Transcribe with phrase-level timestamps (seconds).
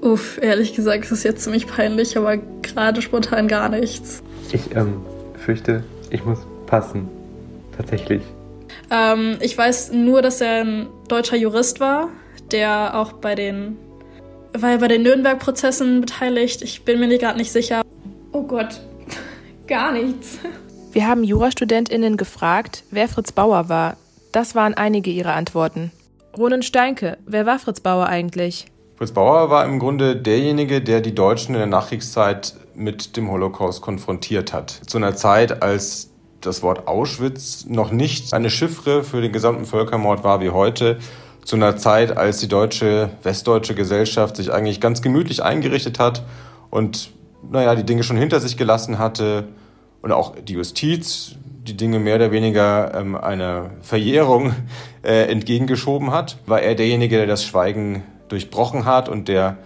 [0.00, 4.22] Uff, ehrlich gesagt ist es jetzt ziemlich peinlich, aber gerade spontan gar nichts.
[4.52, 5.02] Ich ähm,
[5.34, 7.08] fürchte, ich muss passen.
[7.76, 8.22] Tatsächlich.
[8.90, 12.08] Ähm, ich weiß nur, dass er ein deutscher Jurist war,
[12.50, 13.76] der auch bei den,
[14.52, 16.62] war ja bei den Nürnberg-Prozessen beteiligt.
[16.62, 17.82] Ich bin mir gerade nicht sicher.
[18.32, 18.80] Oh Gott,
[19.66, 20.38] gar nichts.
[20.92, 23.96] Wir haben JurastudentInnen gefragt, wer Fritz Bauer war.
[24.32, 25.92] Das waren einige ihrer Antworten.
[26.36, 28.66] Ronen Steinke, wer war Fritz Bauer eigentlich?
[28.98, 33.80] Fritz Bauer war im Grunde derjenige, der die Deutschen in der Nachkriegszeit mit dem Holocaust
[33.80, 34.70] konfrontiert hat.
[34.72, 40.24] Zu einer Zeit, als das Wort Auschwitz noch nicht eine Chiffre für den gesamten Völkermord
[40.24, 40.98] war wie heute.
[41.44, 46.24] Zu einer Zeit, als die deutsche, westdeutsche Gesellschaft sich eigentlich ganz gemütlich eingerichtet hat
[46.70, 47.12] und,
[47.48, 49.44] naja, die Dinge schon hinter sich gelassen hatte
[50.02, 51.36] und auch die Justiz
[51.68, 54.56] die Dinge mehr oder weniger ähm, einer Verjährung
[55.04, 59.58] äh, entgegengeschoben hat, war er derjenige, der das Schweigen durchbrochen hat und der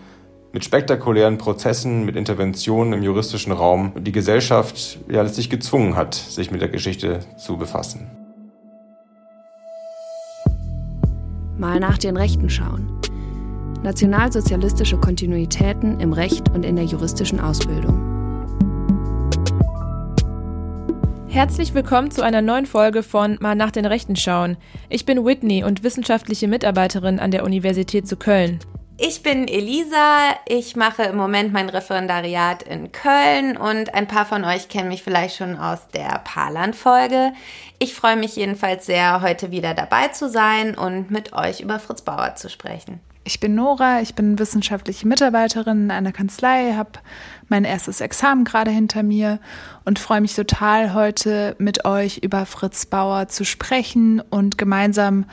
[0.52, 6.50] mit spektakulären Prozessen, mit Interventionen im juristischen Raum die Gesellschaft ja letztlich gezwungen hat, sich
[6.50, 8.10] mit der Geschichte zu befassen.
[11.56, 13.00] Mal nach den Rechten schauen.
[13.82, 18.11] Nationalsozialistische Kontinuitäten im Recht und in der juristischen Ausbildung.
[21.32, 24.58] Herzlich willkommen zu einer neuen Folge von Mal nach den Rechten schauen.
[24.90, 28.60] Ich bin Whitney und wissenschaftliche Mitarbeiterin an der Universität zu Köln.
[28.98, 34.44] Ich bin Elisa, ich mache im Moment mein Referendariat in Köln und ein paar von
[34.44, 37.32] euch kennen mich vielleicht schon aus der Parland-Folge.
[37.78, 42.02] Ich freue mich jedenfalls sehr, heute wieder dabei zu sein und mit euch über Fritz
[42.02, 43.00] Bauer zu sprechen.
[43.24, 46.90] Ich bin Nora, ich bin wissenschaftliche Mitarbeiterin in einer Kanzlei, habe
[47.48, 49.38] mein erstes Examen gerade hinter mir
[49.84, 55.26] und freue mich total, heute mit euch über Fritz Bauer zu sprechen und gemeinsam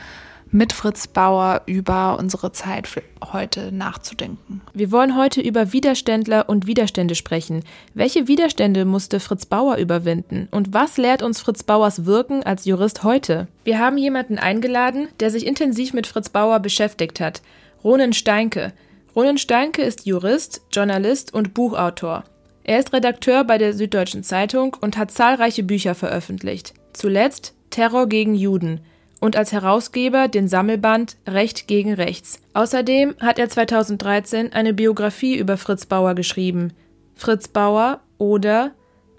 [0.52, 4.62] mit Fritz Bauer über unsere Zeit für heute nachzudenken.
[4.74, 7.64] Wir wollen heute über Widerständler und Widerstände sprechen.
[7.94, 10.48] Welche Widerstände musste Fritz Bauer überwinden?
[10.52, 13.48] Und was lehrt uns Fritz Bauers Wirken als Jurist heute?
[13.64, 17.42] Wir haben jemanden eingeladen, der sich intensiv mit Fritz Bauer beschäftigt hat.
[17.84, 18.74] Ronen Steinke.
[19.20, 22.24] Ronen Steinke ist Jurist, Journalist und Buchautor.
[22.64, 26.74] Er ist Redakteur bei der Süddeutschen Zeitung und hat zahlreiche Bücher veröffentlicht.
[26.94, 28.80] Zuletzt Terror gegen Juden
[29.20, 32.40] und als Herausgeber den Sammelband Recht gegen Rechts.
[32.54, 36.72] Außerdem hat er 2013 eine Biografie über Fritz Bauer geschrieben.
[37.16, 38.72] Fritz Bauer oder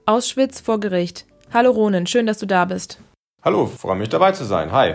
[0.06, 1.27] Auschwitz vor Gericht.
[1.53, 3.03] Hallo Ronen, schön, dass du da bist.
[3.43, 4.72] Hallo, freue mich dabei zu sein.
[4.72, 4.94] Hi.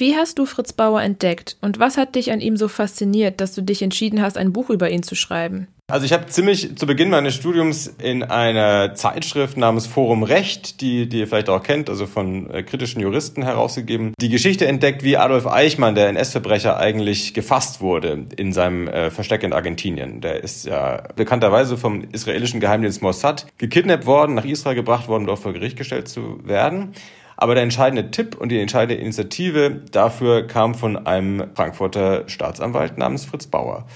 [0.00, 3.56] Wie hast du Fritz Bauer entdeckt und was hat dich an ihm so fasziniert, dass
[3.56, 5.66] du dich entschieden hast, ein Buch über ihn zu schreiben?
[5.90, 11.08] Also ich habe ziemlich zu Beginn meines Studiums in einer Zeitschrift namens Forum Recht, die,
[11.08, 15.16] die ihr vielleicht auch kennt, also von äh, kritischen Juristen herausgegeben, die Geschichte entdeckt, wie
[15.16, 20.20] Adolf Eichmann, der NS-Verbrecher, eigentlich gefasst wurde in seinem äh, Versteck in Argentinien.
[20.20, 25.40] Der ist ja bekannterweise vom israelischen Geheimdienst Mossad gekidnappt worden, nach Israel gebracht worden, dort
[25.40, 26.92] vor Gericht gestellt zu werden.
[27.40, 33.26] Aber der entscheidende Tipp und die entscheidende Initiative dafür kam von einem Frankfurter Staatsanwalt namens
[33.26, 33.86] Fritz Bauer.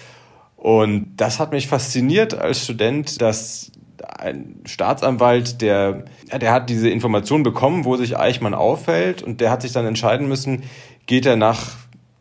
[0.54, 3.72] Und das hat mich fasziniert als Student, dass
[4.16, 6.04] ein Staatsanwalt, der,
[6.40, 10.28] der hat diese Information bekommen, wo sich Eichmann auffällt und der hat sich dann entscheiden
[10.28, 10.62] müssen,
[11.06, 11.70] geht er nach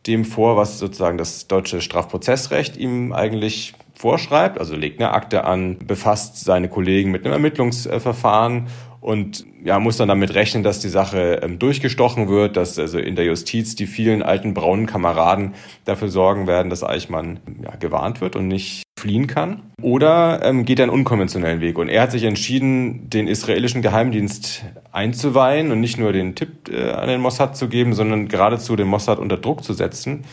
[0.07, 5.77] dem vor, was sozusagen das deutsche Strafprozessrecht ihm eigentlich vorschreibt, also legt eine Akte an,
[5.77, 8.69] befasst seine Kollegen mit einem Ermittlungsverfahren
[9.01, 13.15] und ja, muss dann damit rechnen, dass die Sache ähm, durchgestochen wird, dass also in
[13.15, 18.35] der Justiz die vielen alten braunen Kameraden dafür sorgen werden, dass Eichmann ja, gewarnt wird
[18.35, 19.63] und nicht fliehen kann.
[19.81, 21.79] Oder ähm, geht er einen unkonventionellen Weg?
[21.79, 26.91] Und er hat sich entschieden, den israelischen Geheimdienst einzuweihen und nicht nur den Tipp äh,
[26.91, 30.25] an den Mossad zu geben, sondern geradezu den Mossad unter Druck zu setzen,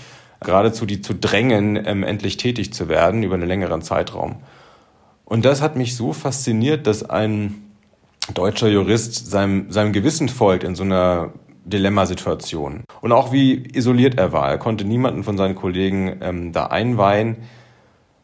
[0.44, 4.36] geradezu die zu drängen, ähm, endlich tätig zu werden über einen längeren Zeitraum.
[5.24, 7.67] Und das hat mich so fasziniert, dass ein
[8.34, 11.32] deutscher Jurist seinem, seinem Gewissen folgt in so einer
[11.64, 12.84] Dilemmasituation.
[13.00, 14.48] Und auch wie isoliert er war.
[14.48, 17.36] Er konnte niemanden von seinen Kollegen ähm, da einweihen.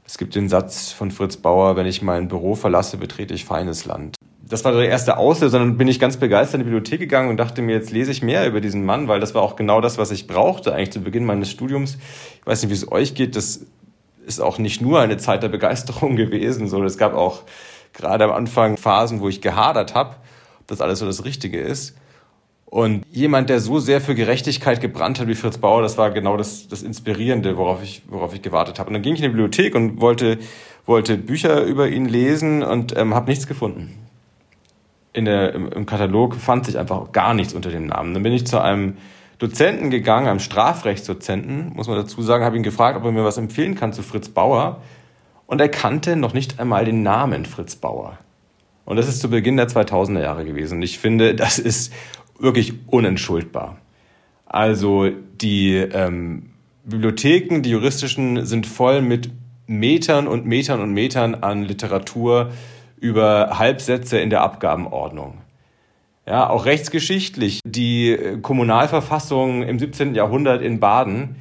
[0.07, 3.85] Es gibt den Satz von Fritz Bauer, wenn ich mein Büro verlasse, betrete ich feines
[3.85, 4.17] Land.
[4.47, 7.39] Das war der erste Auslöser, dann bin ich ganz begeistert in die Bibliothek gegangen und
[7.39, 9.97] dachte mir, jetzt lese ich mehr über diesen Mann, weil das war auch genau das,
[9.97, 11.97] was ich brauchte eigentlich zu Beginn meines Studiums.
[12.41, 13.65] Ich weiß nicht, wie es euch geht, das
[14.27, 17.45] ist auch nicht nur eine Zeit der Begeisterung gewesen, sondern es gab auch
[17.95, 20.17] gerade am Anfang Phasen, wo ich gehadert habe,
[20.61, 21.97] ob das alles so das Richtige ist.
[22.67, 26.37] Und jemand, der so sehr für Gerechtigkeit gebrannt hat wie Fritz Bauer, das war genau
[26.37, 28.89] das, das Inspirierende, worauf ich, worauf ich gewartet habe.
[28.89, 30.39] Und dann ging ich in die Bibliothek und wollte,
[30.85, 33.97] wollte Bücher über ihn lesen und ähm, habe nichts gefunden.
[35.13, 38.13] In der, im, Im Katalog fand sich einfach gar nichts unter dem Namen.
[38.13, 38.97] Dann bin ich zu einem
[39.39, 43.37] Dozenten gegangen, einem Strafrechtsdozenten, muss man dazu sagen, habe ihn gefragt, ob er mir was
[43.37, 44.81] empfehlen kann zu Fritz Bauer.
[45.47, 48.19] Und er kannte noch nicht einmal den Namen Fritz Bauer.
[48.85, 50.77] Und das ist zu Beginn der 2000er Jahre gewesen.
[50.77, 51.93] Und ich finde, das ist
[52.39, 53.79] wirklich unentschuldbar.
[54.47, 55.11] Also
[55.41, 56.51] die ähm,
[56.85, 59.31] Bibliotheken, die juristischen, sind voll mit
[59.67, 62.51] Metern und Metern und Metern an Literatur
[63.01, 65.39] über Halbsätze in der Abgabenordnung.
[66.27, 67.61] Ja, auch rechtsgeschichtlich.
[67.67, 70.15] Die Kommunalverfassung im 17.
[70.15, 71.37] Jahrhundert in Baden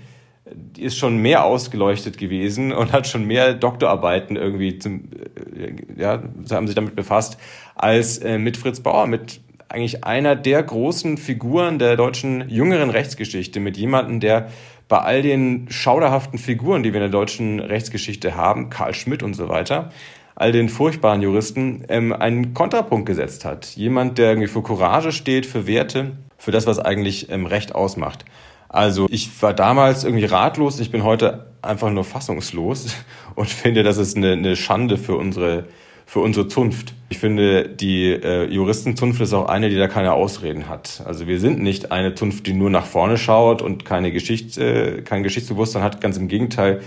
[0.78, 5.10] ist schon mehr ausgeleuchtet gewesen und hat schon mehr Doktorarbeiten irgendwie zum,
[5.56, 7.38] äh, ja, haben sich damit befasst,
[7.75, 13.60] als äh, mit Fritz Bauer, mit eigentlich einer der großen Figuren der deutschen jüngeren Rechtsgeschichte,
[13.60, 14.50] mit jemandem, der
[14.88, 19.34] bei all den schauderhaften Figuren, die wir in der deutschen Rechtsgeschichte haben, Karl Schmidt und
[19.34, 19.92] so weiter,
[20.36, 23.66] all den furchtbaren Juristen, ähm, einen Kontrapunkt gesetzt hat.
[23.75, 28.25] Jemand, der irgendwie für Courage steht, für Werte, für das, was eigentlich ähm, Recht ausmacht.
[28.74, 32.96] Also ich war damals irgendwie ratlos, ich bin heute einfach nur fassungslos
[33.36, 35.66] und finde, das ist eine, eine Schande für unsere,
[36.08, 36.96] für unsere Zunft.
[37.10, 41.04] Ich finde, die äh, Juristenzunft ist auch eine, die da keine Ausreden hat.
[41.06, 45.02] Also wir sind nicht eine Zunft, die nur nach vorne schaut und keine Geschichte, äh,
[45.04, 46.02] kein Geschichtsbewusstsein hat.
[46.02, 46.81] Ganz im Gegenteil.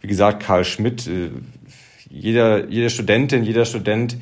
[0.00, 1.30] Wie gesagt, Karl Schmidt, äh,
[2.10, 4.16] jeder, jede Studentin, jeder Student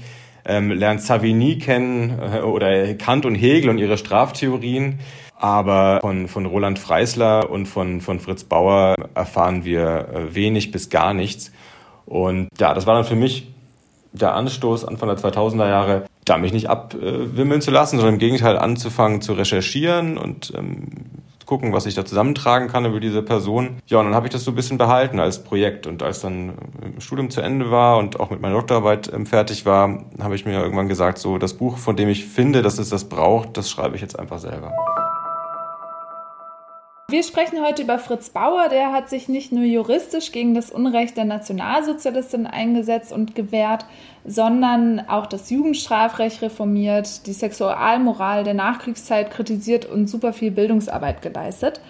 [0.45, 4.99] ähm, lernt Savigny kennen äh, oder Kant und Hegel und ihre Straftheorien.
[5.39, 10.89] Aber von, von Roland Freisler und von, von Fritz Bauer erfahren wir äh, wenig bis
[10.89, 11.53] gar nichts.
[12.07, 13.53] Und ja, das war dann für mich
[14.13, 18.59] der Anstoß Anfang der 2000er Jahre, da mich nicht abwimmeln zu lassen, sondern im Gegenteil
[18.59, 20.89] anzufangen zu recherchieren und ähm,
[21.47, 23.77] gucken, was ich da zusammentragen kann über diese Person.
[23.87, 25.87] Ja, und dann habe ich das so ein bisschen behalten als Projekt.
[25.87, 29.65] Und als dann im Studium zu Ende war und auch mit meiner Doktorarbeit ähm, fertig
[29.65, 32.91] war, habe ich mir irgendwann gesagt, so das Buch, von dem ich finde, dass es
[32.91, 34.75] das braucht, das schreibe ich jetzt einfach selber.
[37.09, 38.69] Wir sprechen heute über Fritz Bauer.
[38.69, 43.87] Der hat sich nicht nur juristisch gegen das Unrecht der Nationalsozialistin eingesetzt und gewehrt,
[44.25, 51.81] sondern auch das Jugendstrafrecht reformiert, die Sexualmoral der Nachkriegszeit kritisiert und super viel Bildungsarbeit geleistet.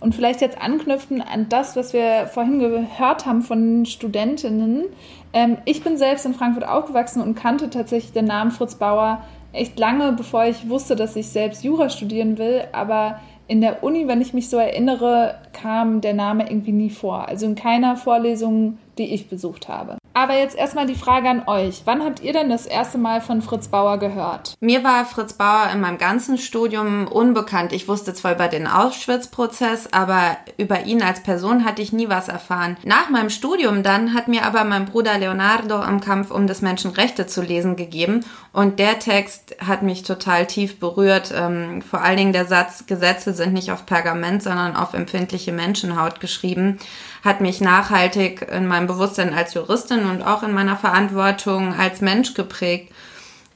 [0.00, 4.84] Und vielleicht jetzt anknüpfen an das, was wir vorhin gehört haben von Studentinnen.
[5.32, 9.24] Ähm, ich bin selbst in Frankfurt aufgewachsen und kannte tatsächlich den Namen Fritz Bauer
[9.54, 12.64] echt lange, bevor ich wusste, dass ich selbst Jura studieren will.
[12.72, 13.18] Aber
[13.48, 17.26] in der Uni, wenn ich mich so erinnere, kam der Name irgendwie nie vor.
[17.26, 19.96] Also in keiner Vorlesung, die ich besucht habe.
[20.12, 21.82] Aber jetzt erstmal die Frage an euch.
[21.84, 24.54] Wann habt ihr denn das erste Mal von Fritz Bauer gehört?
[24.58, 27.72] Mir war Fritz Bauer in meinem ganzen Studium unbekannt.
[27.72, 32.28] Ich wusste zwar über den Auschwitz-Prozess, aber über ihn als Person hatte ich nie was
[32.28, 32.76] erfahren.
[32.84, 37.28] Nach meinem Studium dann hat mir aber mein Bruder Leonardo im Kampf um das Menschenrechte
[37.28, 38.24] zu lesen gegeben
[38.58, 41.32] und der Text hat mich total tief berührt.
[41.32, 46.18] Ähm, vor allen Dingen der Satz, Gesetze sind nicht auf Pergament, sondern auf empfindliche Menschenhaut
[46.18, 46.78] geschrieben
[47.24, 52.34] hat mich nachhaltig in meinem Bewusstsein als Juristin und auch in meiner Verantwortung als Mensch
[52.34, 52.92] geprägt.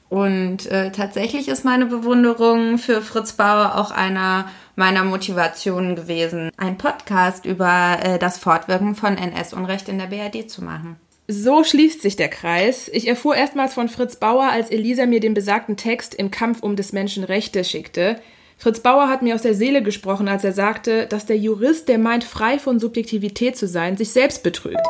[0.07, 4.45] Und äh, tatsächlich ist meine Bewunderung für Fritz Bauer auch einer
[4.77, 10.63] meiner Motivationen gewesen, einen Podcast über äh, das Fortwirken von NS-Unrecht in der BRD zu
[10.63, 10.95] machen.
[11.27, 12.89] So schließt sich der Kreis.
[12.91, 16.75] Ich erfuhr erstmals von Fritz Bauer, als Elisa mir den besagten Text im Kampf um
[16.75, 18.19] des Menschen Rechte schickte.
[18.57, 21.97] Fritz Bauer hat mir aus der Seele gesprochen, als er sagte, dass der Jurist, der
[21.97, 24.85] meint, frei von Subjektivität zu sein, sich selbst betrügt.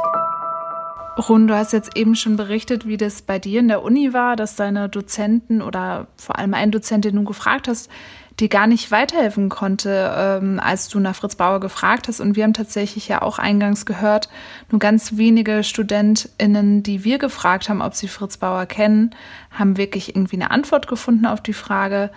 [1.30, 4.36] Run, du hast jetzt eben schon berichtet, wie das bei dir in der Uni war,
[4.36, 7.92] dass deine Dozenten oder vor allem ein Dozent, den du gefragt hast,
[8.40, 12.20] dir gar nicht weiterhelfen konnte, ähm, als du nach Fritz Bauer gefragt hast.
[12.20, 14.30] Und wir haben tatsächlich ja auch eingangs gehört,
[14.70, 19.12] nur ganz wenige StudentInnen, die wir gefragt haben, ob sie Fritz Bauer kennen,
[19.52, 22.10] haben wirklich irgendwie eine Antwort gefunden auf die Frage.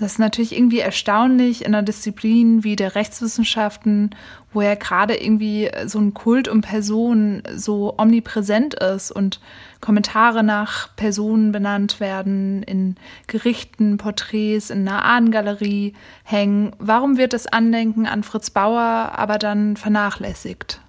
[0.00, 4.16] Das ist natürlich irgendwie erstaunlich in einer Disziplin wie der Rechtswissenschaften,
[4.50, 9.40] wo ja gerade irgendwie so ein Kult um Personen so omnipräsent ist und
[9.82, 12.94] Kommentare nach Personen benannt werden, in
[13.26, 15.92] Gerichten, Porträts, in einer Ahnengalerie
[16.24, 16.72] hängen.
[16.78, 20.80] Warum wird das Andenken an Fritz Bauer aber dann vernachlässigt?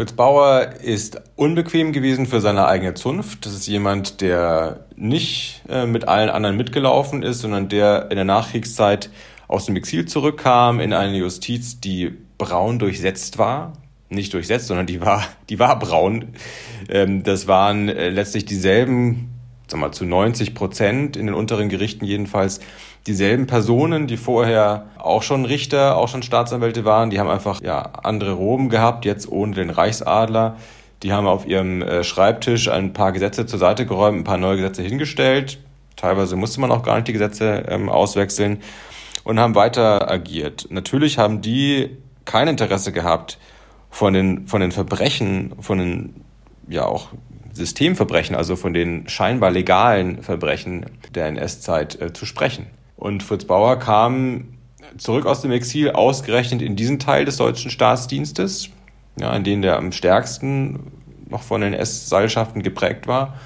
[0.00, 3.44] Fritz Bauer ist unbequem gewesen für seine eigene Zunft.
[3.44, 8.24] Das ist jemand, der nicht äh, mit allen anderen mitgelaufen ist, sondern der in der
[8.24, 9.10] Nachkriegszeit
[9.46, 13.74] aus dem Exil zurückkam in eine Justiz, die braun durchsetzt war.
[14.08, 16.28] Nicht durchsetzt, sondern die war, die war braun.
[16.88, 19.28] Ähm, das waren äh, letztlich dieselben,
[19.66, 22.60] sag mal, zu 90 Prozent in den unteren Gerichten jedenfalls,
[23.06, 27.80] dieselben Personen, die vorher auch schon Richter, auch schon Staatsanwälte waren, die haben einfach ja
[28.02, 30.56] andere Roben gehabt, jetzt ohne den Reichsadler.
[31.02, 34.56] Die haben auf ihrem äh, Schreibtisch ein paar Gesetze zur Seite geräumt, ein paar neue
[34.56, 35.58] Gesetze hingestellt.
[35.96, 38.58] Teilweise musste man auch gar nicht die Gesetze ähm, auswechseln
[39.24, 40.66] und haben weiter agiert.
[40.70, 43.38] Natürlich haben die kein Interesse gehabt,
[43.90, 46.24] von den, von den Verbrechen, von den
[46.68, 47.08] ja auch
[47.52, 52.66] Systemverbrechen, also von den scheinbar legalen Verbrechen der NS-Zeit äh, zu sprechen.
[53.00, 54.58] Und Fritz Bauer kam
[54.98, 58.68] zurück aus dem Exil, ausgerechnet in diesen Teil des deutschen Staatsdienstes,
[59.18, 60.92] ja, in dem der am stärksten
[61.28, 63.38] noch von den NS-Seilschaften geprägt war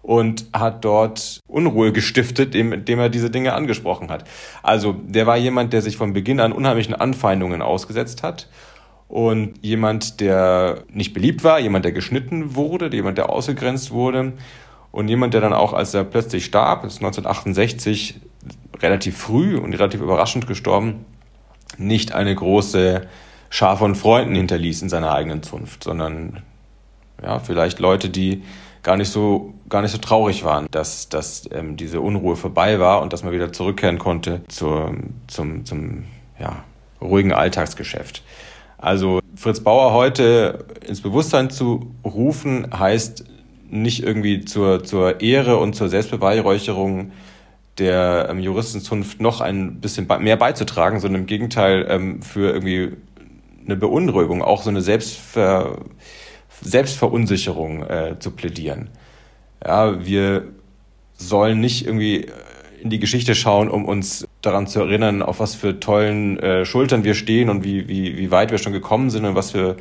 [0.00, 4.24] und hat dort Unruhe gestiftet, indem er diese Dinge angesprochen hat.
[4.62, 8.48] Also der war jemand, der sich von Beginn an unheimlichen Anfeindungen ausgesetzt hat
[9.08, 14.32] und jemand, der nicht beliebt war, jemand, der geschnitten wurde, jemand, der ausgegrenzt wurde
[14.92, 18.20] und jemand, der dann auch, als er plötzlich starb, ist 1968
[18.80, 21.04] relativ früh und relativ überraschend gestorben,
[21.78, 23.06] nicht eine große
[23.50, 26.42] Schar von Freunden hinterließ in seiner eigenen Zunft, sondern
[27.22, 28.42] ja, vielleicht Leute, die
[28.82, 33.00] gar nicht so gar nicht so traurig waren, dass, dass ähm, diese Unruhe vorbei war
[33.00, 34.94] und dass man wieder zurückkehren konnte zur,
[35.28, 36.04] zum, zum
[36.38, 36.64] ja,
[37.00, 38.22] ruhigen Alltagsgeschäft.
[38.76, 43.24] Also Fritz Bauer heute ins Bewusstsein zu rufen, heißt
[43.72, 47.12] nicht irgendwie zur, zur Ehre und zur Selbstbeweihräucherung
[47.78, 52.92] der ähm, Juristenzunft noch ein bisschen mehr beizutragen, sondern im Gegenteil ähm, für irgendwie
[53.64, 55.78] eine Beunruhigung, auch so eine Selbstver
[56.60, 58.90] Selbstverunsicherung äh, zu plädieren.
[59.64, 60.44] Ja, wir
[61.14, 62.26] sollen nicht irgendwie
[62.80, 67.04] in die Geschichte schauen, um uns daran zu erinnern, auf was für tollen äh, Schultern
[67.04, 69.76] wir stehen und wie, wie, wie weit wir schon gekommen sind und was wir,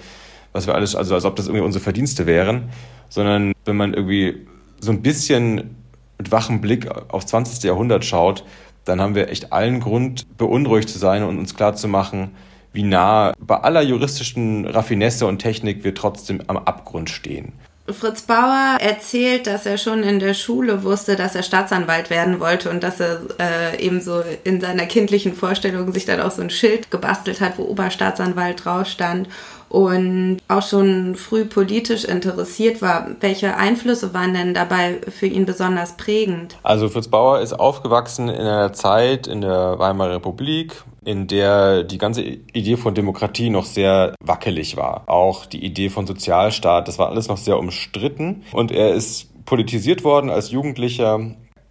[0.54, 2.70] was wir alles, also als ob das irgendwie unsere Verdienste wären,
[3.10, 4.48] sondern wenn man irgendwie
[4.80, 5.76] so ein bisschen
[6.18, 7.64] mit wachem Blick aufs 20.
[7.64, 8.44] Jahrhundert schaut,
[8.86, 12.32] dann haben wir echt allen Grund, beunruhigt zu sein und uns klar zu machen,
[12.74, 17.54] wie nah bei aller juristischen Raffinesse und Technik wir trotzdem am Abgrund stehen.
[17.90, 22.70] Fritz Bauer erzählt, dass er schon in der Schule wusste, dass er Staatsanwalt werden wollte
[22.70, 26.50] und dass er äh, eben so in seiner kindlichen Vorstellung sich dann auch so ein
[26.50, 29.28] Schild gebastelt hat, wo Oberstaatsanwalt drauf stand
[29.72, 33.08] und auch schon früh politisch interessiert war.
[33.22, 36.58] Welche Einflüsse waren denn dabei für ihn besonders prägend?
[36.62, 41.98] Also Fritz Bauer ist aufgewachsen in einer Zeit in der Weimarer Republik, in der die
[41.98, 45.04] ganze Idee von Demokratie noch sehr wackelig war.
[45.08, 48.44] Auch die Idee von Sozialstaat, das war alles noch sehr umstritten.
[48.52, 51.20] Und er ist politisiert worden als Jugendlicher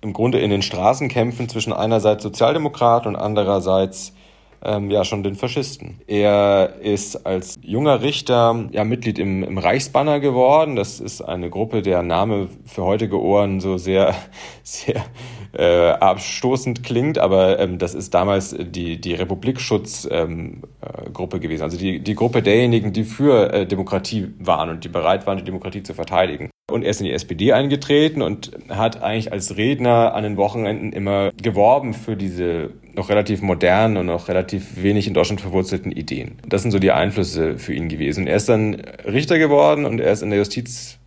[0.01, 4.15] im Grunde in den Straßenkämpfen zwischen einerseits Sozialdemokraten und andererseits
[4.63, 6.01] ähm, ja schon den Faschisten.
[6.07, 10.77] Er ist als junger Richter ja Mitglied im, im Reichsbanner geworden.
[10.77, 14.15] Das ist eine Gruppe, der Name für heutige Ohren so sehr,
[14.63, 15.05] sehr
[15.53, 21.63] äh, abstoßend klingt, aber ähm, das ist damals die, die Republikschutzgruppe ähm, äh, gewesen.
[21.63, 25.45] Also die, die Gruppe derjenigen, die für äh, Demokratie waren und die bereit waren, die
[25.45, 26.51] Demokratie zu verteidigen.
[26.71, 30.93] Und er ist in die SPD eingetreten und hat eigentlich als Redner an den Wochenenden
[30.93, 32.71] immer geworben für diese
[33.01, 36.39] noch relativ modernen und noch relativ wenig in Deutschland verwurzelten Ideen.
[36.47, 38.27] Das sind so die Einflüsse für ihn gewesen.
[38.27, 38.75] Er ist dann
[39.07, 40.99] Richter geworden und er ist in der Justiz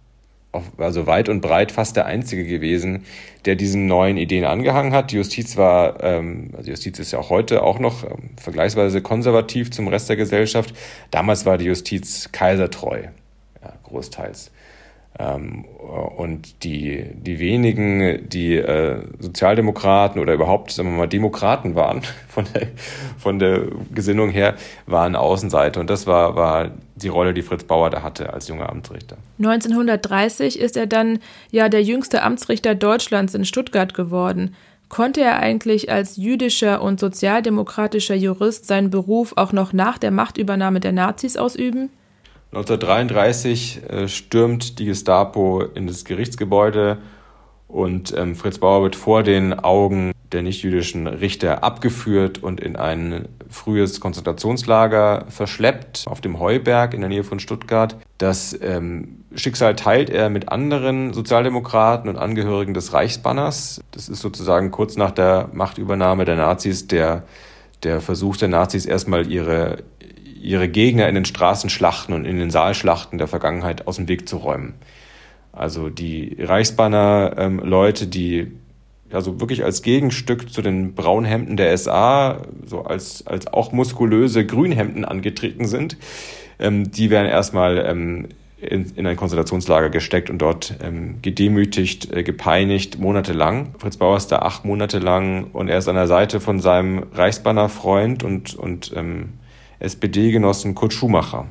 [0.78, 3.06] also weit und breit fast der Einzige gewesen,
[3.46, 5.12] der diesen neuen Ideen angehangen hat.
[5.12, 9.72] Die Justiz war, ähm, also Justiz ist ja auch heute auch noch ähm, vergleichsweise konservativ
[9.72, 10.74] zum Rest der Gesellschaft.
[11.12, 13.04] Damals war die Justiz kaisertreu,
[13.64, 14.52] ja, großteils.
[15.20, 15.66] Ähm,
[16.18, 22.46] und die, die wenigen, die äh, Sozialdemokraten oder überhaupt, sagen wir mal, Demokraten waren, von
[22.54, 22.68] der,
[23.18, 24.56] von der Gesinnung her,
[24.88, 25.80] waren Außenseite.
[25.80, 29.18] Und das war, war die Rolle, die Fritz Bauer da hatte als junger Amtsrichter.
[29.38, 31.20] 1930 ist er dann
[31.52, 34.56] ja der jüngste Amtsrichter Deutschlands in Stuttgart geworden.
[34.90, 40.80] Konnte er eigentlich als jüdischer und sozialdemokratischer Jurist seinen Beruf auch noch nach der Machtübernahme
[40.80, 41.90] der Nazis ausüben?
[42.54, 47.00] 1933 äh, stürmt die Gestapo in das Gerichtsgebäude
[47.68, 53.28] und ähm, Fritz Bauer wird vor den Augen der nichtjüdischen Richter abgeführt und in ein
[53.50, 57.98] frühes Konzentrationslager verschleppt auf dem Heuberg in der Nähe von Stuttgart.
[58.20, 63.82] Das ähm, Schicksal teilt er mit anderen Sozialdemokraten und Angehörigen des Reichsbanners.
[63.90, 67.24] Das ist sozusagen kurz nach der Machtübernahme der Nazis der,
[67.82, 69.78] der Versuch der Nazis erstmal ihre
[70.44, 74.38] ihre Gegner in den Straßenschlachten und in den Saalschlachten der Vergangenheit aus dem Weg zu
[74.38, 74.74] räumen.
[75.54, 78.52] Also die Reichsbanner-Leute, die
[79.12, 85.06] also wirklich als Gegenstück zu den Braunhemden der SA, so als, als auch muskulöse Grünhemden
[85.06, 85.98] angetreten sind,
[86.60, 92.24] ähm, die werden erstmal ähm, in, in ein Konzentrationslager gesteckt und dort ähm, gedemütigt, äh,
[92.24, 93.76] gepeinigt, monatelang.
[93.78, 97.06] Fritz Bauer ist da acht Monate lang und er ist an der Seite von seinem
[97.14, 99.34] Reichsbanner-Freund und, und ähm,
[99.84, 101.46] SPD-Genossen Kurt Schumacher.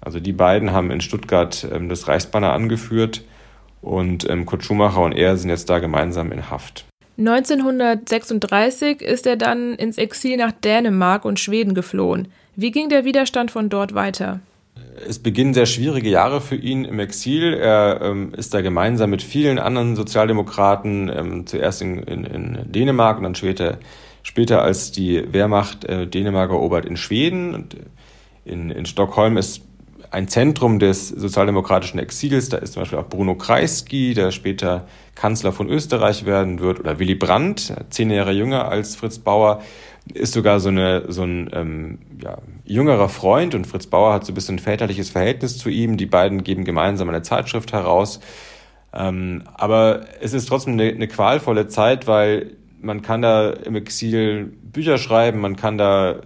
[0.00, 3.22] Also die beiden haben in Stuttgart ähm, das Reichsbanner angeführt
[3.82, 6.84] und ähm, Kurt Schumacher und er sind jetzt da gemeinsam in Haft.
[7.18, 12.28] 1936 ist er dann ins Exil nach Dänemark und Schweden geflohen.
[12.56, 14.40] Wie ging der Widerstand von dort weiter?
[15.06, 17.54] es beginnen sehr schwierige Jahre für ihn im Exil.
[17.54, 23.18] Er ähm, ist da gemeinsam mit vielen anderen Sozialdemokraten, ähm, zuerst in, in, in, Dänemark
[23.18, 23.78] und dann später,
[24.22, 27.54] später als die Wehrmacht äh, Dänemark erobert in Schweden.
[27.54, 27.76] Und
[28.44, 29.62] in, in Stockholm ist
[30.10, 32.48] ein Zentrum des sozialdemokratischen Exils.
[32.48, 36.98] Da ist zum Beispiel auch Bruno Kreisky, der später Kanzler von Österreich werden wird, oder
[36.98, 39.60] Willy Brandt, zehn Jahre jünger als Fritz Bauer
[40.14, 44.32] ist sogar so, eine, so ein ähm, ja, jüngerer Freund und Fritz Bauer hat so
[44.32, 45.96] ein bisschen ein väterliches Verhältnis zu ihm.
[45.96, 48.20] Die beiden geben gemeinsam eine Zeitschrift heraus.
[48.92, 54.52] Ähm, aber es ist trotzdem eine, eine qualvolle Zeit, weil man kann da im Exil
[54.62, 56.20] Bücher schreiben, man kann da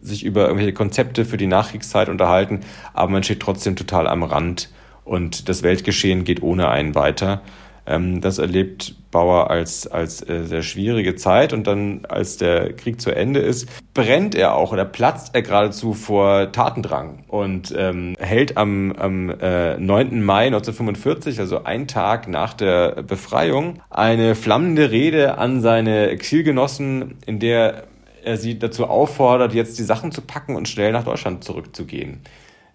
[0.00, 2.60] sich über irgendwelche Konzepte für die Nachkriegszeit unterhalten,
[2.92, 4.70] aber man steht trotzdem total am Rand
[5.04, 7.42] und das Weltgeschehen geht ohne einen weiter.
[7.88, 13.00] Ähm, das erlebt Bauer als, als äh, sehr schwierige Zeit und dann, als der Krieg
[13.00, 18.58] zu Ende ist, brennt er auch oder platzt er geradezu vor Tatendrang und ähm, hält
[18.58, 20.22] am, am äh, 9.
[20.22, 27.38] Mai 1945, also ein Tag nach der Befreiung, eine flammende Rede an seine Exilgenossen, in
[27.38, 27.84] der
[28.22, 32.20] er sie dazu auffordert, jetzt die Sachen zu packen und schnell nach Deutschland zurückzugehen.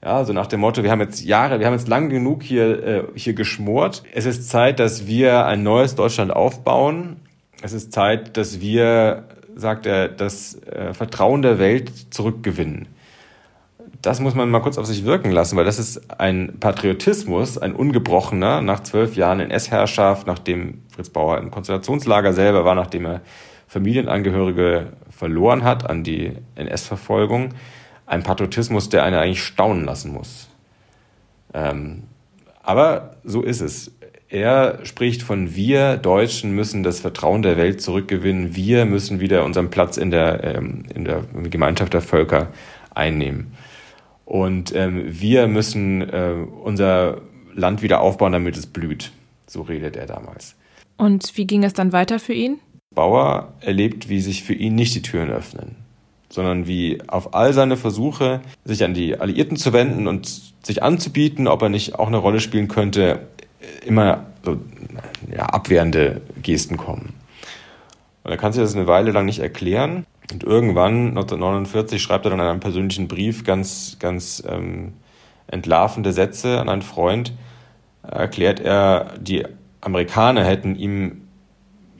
[0.03, 2.83] Ja, so nach dem Motto, wir haben jetzt Jahre, wir haben jetzt lang genug hier,
[2.85, 4.03] äh, hier geschmort.
[4.13, 7.21] Es ist Zeit, dass wir ein neues Deutschland aufbauen.
[7.61, 9.23] Es ist Zeit, dass wir,
[9.55, 12.87] sagt er, das äh, Vertrauen der Welt zurückgewinnen.
[14.01, 17.73] Das muss man mal kurz auf sich wirken lassen, weil das ist ein Patriotismus, ein
[17.73, 23.21] ungebrochener, nach zwölf Jahren in S-Herrschaft, nachdem Fritz Bauer im Konzentrationslager selber war, nachdem er
[23.67, 27.53] Familienangehörige verloren hat an die NS-Verfolgung
[28.05, 30.47] ein Patriotismus, der einen eigentlich staunen lassen muss.
[31.53, 32.03] Ähm,
[32.61, 33.91] aber so ist es.
[34.29, 38.55] Er spricht von wir Deutschen müssen das Vertrauen der Welt zurückgewinnen.
[38.55, 42.47] Wir müssen wieder unseren Platz in der, ähm, in der Gemeinschaft der Völker
[42.95, 43.53] einnehmen.
[44.25, 46.33] Und ähm, wir müssen äh,
[46.63, 47.21] unser
[47.53, 49.11] Land wieder aufbauen, damit es blüht.
[49.45, 50.55] So redet er damals.
[50.97, 52.59] Und wie ging es dann weiter für ihn?
[52.95, 55.82] Bauer erlebt, wie sich für ihn nicht die Türen öffnen
[56.33, 60.27] sondern wie auf all seine Versuche, sich an die Alliierten zu wenden und
[60.63, 63.27] sich anzubieten, ob er nicht auch eine Rolle spielen könnte,
[63.85, 64.57] immer so
[65.31, 67.13] ja, abwehrende Gesten kommen.
[68.23, 70.07] Und er kann sich das eine Weile lang nicht erklären.
[70.31, 74.93] Und irgendwann, 1949, schreibt er dann in einem persönlichen Brief ganz, ganz ähm,
[75.45, 77.33] entlarvende Sätze an einen Freund.
[78.01, 79.45] Erklärt er, die
[79.81, 81.22] Amerikaner hätten ihm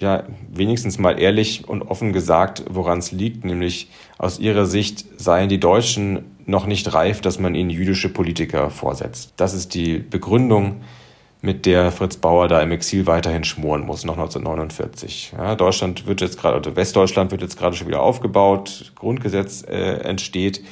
[0.04, 5.50] ja wenigstens mal ehrlich und offen gesagt, woran es liegt, nämlich aus ihrer Sicht seien
[5.50, 9.34] die Deutschen noch nicht reif, dass man ihnen jüdische Politiker vorsetzt.
[9.38, 10.82] Das ist die Begründung,
[11.44, 15.34] mit der Fritz Bauer da im Exil weiterhin schmoren muss, noch 1949.
[15.38, 20.00] Ja, Deutschland wird jetzt gerade, also Westdeutschland wird jetzt gerade schon wieder aufgebaut, Grundgesetz äh,
[20.04, 20.64] entsteht.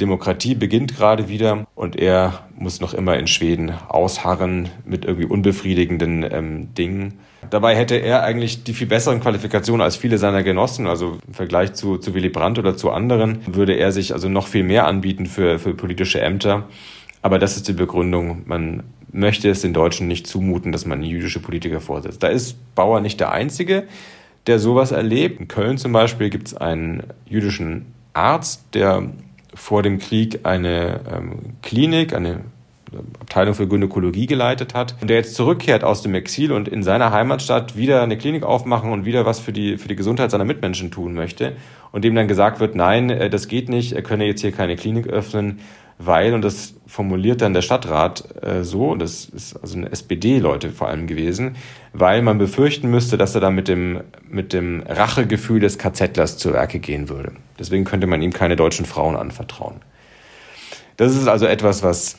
[0.00, 6.24] Demokratie beginnt gerade wieder und er muss noch immer in Schweden ausharren mit irgendwie unbefriedigenden
[6.30, 7.18] ähm, Dingen.
[7.50, 10.86] Dabei hätte er eigentlich die viel besseren Qualifikationen als viele seiner Genossen.
[10.86, 14.46] Also im Vergleich zu, zu Willy Brandt oder zu anderen würde er sich also noch
[14.46, 16.64] viel mehr anbieten für, für politische Ämter.
[17.22, 18.42] Aber das ist die Begründung.
[18.46, 22.22] Man möchte es den Deutschen nicht zumuten, dass man jüdische Politiker vorsetzt.
[22.22, 23.84] Da ist Bauer nicht der Einzige,
[24.46, 25.40] der sowas erlebt.
[25.40, 29.10] In Köln zum Beispiel gibt es einen jüdischen Arzt, der
[29.54, 32.42] vor dem Krieg eine ähm, Klinik, eine
[33.20, 37.10] Abteilung für Gynäkologie geleitet hat und der jetzt zurückkehrt aus dem Exil und in seiner
[37.12, 40.90] Heimatstadt wieder eine Klinik aufmachen und wieder was für die, für die Gesundheit seiner Mitmenschen
[40.90, 41.56] tun möchte
[41.92, 44.76] und dem dann gesagt wird, nein, äh, das geht nicht, er könne jetzt hier keine
[44.76, 45.60] Klinik öffnen,
[45.98, 50.88] weil, und das formuliert dann der Stadtrat äh, so, das ist also eine SPD-Leute vor
[50.88, 51.56] allem gewesen,
[51.92, 56.52] weil man befürchten müsste, dass er dann mit dem, mit dem Rachegefühl des KZlers zu
[56.52, 57.32] Werke gehen würde.
[57.58, 59.76] Deswegen könnte man ihm keine deutschen Frauen anvertrauen.
[60.98, 62.18] Das ist also etwas, was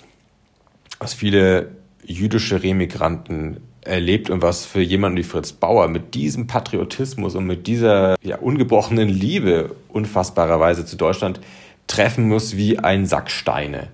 [1.00, 1.70] was viele
[2.04, 7.68] jüdische Remigranten erlebt und was für jemanden wie Fritz Bauer mit diesem Patriotismus und mit
[7.68, 11.40] dieser ja, ungebrochenen Liebe unfassbarerweise zu Deutschland
[11.88, 13.88] treffen muss wie ein Sack Steine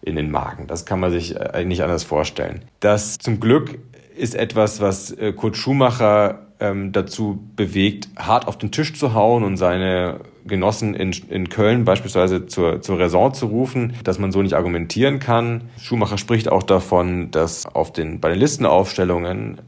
[0.00, 0.66] in den Magen.
[0.66, 2.62] Das kann man sich äh, nicht anders vorstellen.
[2.80, 3.78] Das zum Glück
[4.16, 9.42] ist etwas, was äh, Kurt Schumacher ähm, dazu bewegt, hart auf den Tisch zu hauen
[9.42, 14.42] und seine Genossen in, in Köln beispielsweise zur, zur Raison zu rufen, dass man so
[14.42, 15.64] nicht argumentieren kann.
[15.80, 19.60] Schumacher spricht auch davon, dass auf den, bei den Listenaufstellungen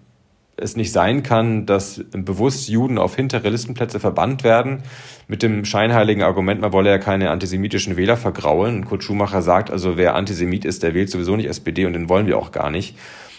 [0.56, 4.84] es nicht sein kann, dass bewusst Juden auf hintere Listenplätze verbannt werden,
[5.26, 8.84] mit dem scheinheiligen Argument, man wolle ja keine antisemitischen Wähler vergraulen.
[8.84, 12.28] Kurt Schumacher sagt also, wer Antisemit ist, der wählt sowieso nicht SPD und den wollen
[12.28, 12.96] wir auch gar nicht.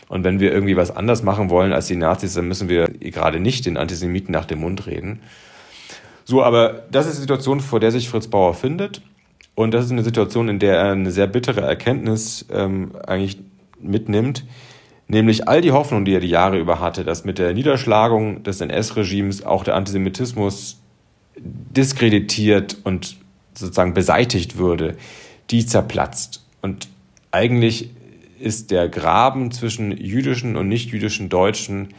[0.08, 3.40] Und wenn wir irgendwie was anders machen wollen als die Nazis, dann müssen wir gerade
[3.40, 5.22] nicht den Antisemiten nach dem Mund reden.
[6.24, 9.02] So, aber das ist die Situation, vor der sich Fritz Bauer findet.
[9.56, 13.38] Und das ist eine Situation, in der er eine sehr bittere Erkenntnis ähm, eigentlich
[13.80, 14.44] mitnimmt,
[15.08, 18.60] nämlich all die Hoffnung, die er die Jahre über hatte, dass mit der Niederschlagung des
[18.62, 20.82] NS-Regimes auch der Antisemitismus
[21.38, 23.18] diskreditiert und
[23.54, 24.96] sozusagen beseitigt würde,
[25.52, 26.46] die zerplatzt.
[26.62, 26.90] Und
[27.32, 27.92] eigentlich
[28.40, 31.90] ist der Graben zwischen jüdischen und nichtjüdischen Deutschen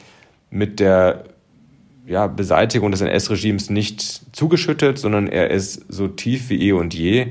[0.50, 1.24] mit der
[2.06, 7.28] ja, Beseitigung des NS-Regimes nicht zugeschüttet, sondern er ist so tief wie eh und je,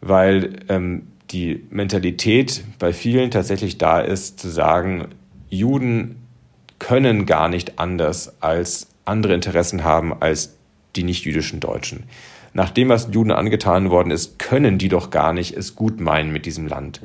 [0.00, 5.08] weil ähm, die Mentalität bei vielen tatsächlich da ist, zu sagen,
[5.50, 6.16] Juden
[6.78, 10.56] können gar nicht anders als andere Interessen haben als
[10.96, 12.04] die nicht-jüdischen Deutschen.
[12.52, 16.32] Nach dem, was Juden angetan worden ist, können die doch gar nicht es gut meinen
[16.32, 17.00] mit diesem Land.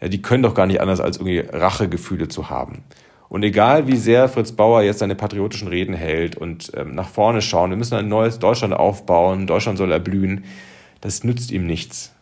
[0.00, 2.84] Ja, die können doch gar nicht anders als irgendwie Rachegefühle zu haben.
[3.28, 7.42] Und egal wie sehr Fritz Bauer jetzt seine patriotischen Reden hält und ähm, nach vorne
[7.42, 10.44] schauen, wir müssen ein neues Deutschland aufbauen, Deutschland soll erblühen,
[11.00, 12.12] das nützt ihm nichts.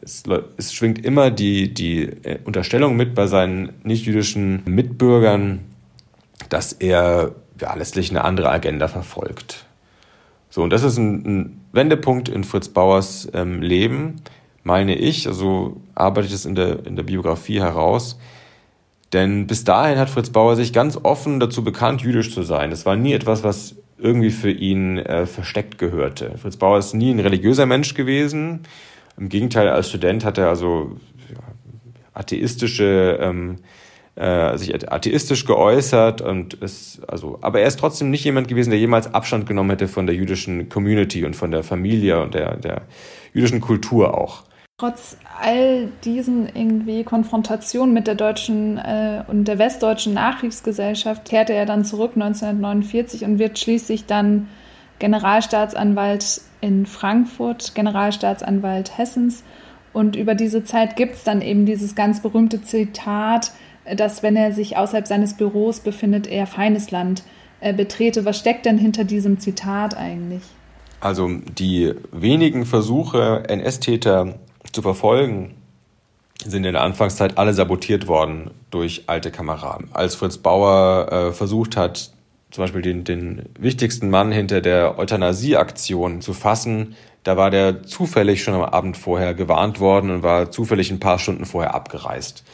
[0.00, 0.22] Es,
[0.56, 5.60] es schwingt immer die, die äh, Unterstellung mit bei seinen nichtjüdischen Mitbürgern,
[6.48, 9.66] dass er ja, letztlich eine andere Agenda verfolgt.
[10.50, 14.16] So, und das ist ein, ein Wendepunkt in Fritz Bauers ähm, Leben,
[14.68, 15.26] meine ich.
[15.26, 18.18] Also arbeite ich das in der, in der Biografie heraus.
[19.14, 22.70] Denn bis dahin hat Fritz Bauer sich ganz offen dazu bekannt, jüdisch zu sein.
[22.70, 26.36] Das war nie etwas, was irgendwie für ihn äh, versteckt gehörte.
[26.36, 28.60] Fritz Bauer ist nie ein religiöser Mensch gewesen.
[29.16, 30.98] Im Gegenteil, als Student hat er also
[31.30, 31.40] ja,
[32.12, 33.56] atheistische, ähm,
[34.14, 38.78] äh, sich atheistisch geäußert und ist, also, aber er ist trotzdem nicht jemand gewesen, der
[38.78, 42.82] jemals Abstand genommen hätte von der jüdischen Community und von der Familie und der, der
[43.32, 44.44] jüdischen Kultur auch.
[44.80, 51.66] Trotz all diesen irgendwie Konfrontationen mit der deutschen äh, und der westdeutschen Nachkriegsgesellschaft kehrte er
[51.66, 54.46] dann zurück 1949 und wird schließlich dann
[55.00, 59.42] Generalstaatsanwalt in Frankfurt, Generalstaatsanwalt Hessens.
[59.92, 63.50] Und über diese Zeit gibt es dann eben dieses ganz berühmte Zitat,
[63.96, 67.24] dass wenn er sich außerhalb seines Büros befindet, er Feindesland
[67.58, 68.24] äh, betrete.
[68.24, 70.44] Was steckt denn hinter diesem Zitat eigentlich?
[71.00, 74.38] Also die wenigen Versuche, NS-Täter
[74.72, 75.54] zu verfolgen,
[76.44, 79.88] sind in der Anfangszeit alle sabotiert worden durch alte Kameraden.
[79.92, 82.12] Als Fritz Bauer äh, versucht hat,
[82.50, 88.42] zum Beispiel den, den wichtigsten Mann hinter der Euthanasie-Aktion zu fassen, da war der zufällig
[88.42, 92.44] schon am Abend vorher gewarnt worden und war zufällig ein paar Stunden vorher abgereist.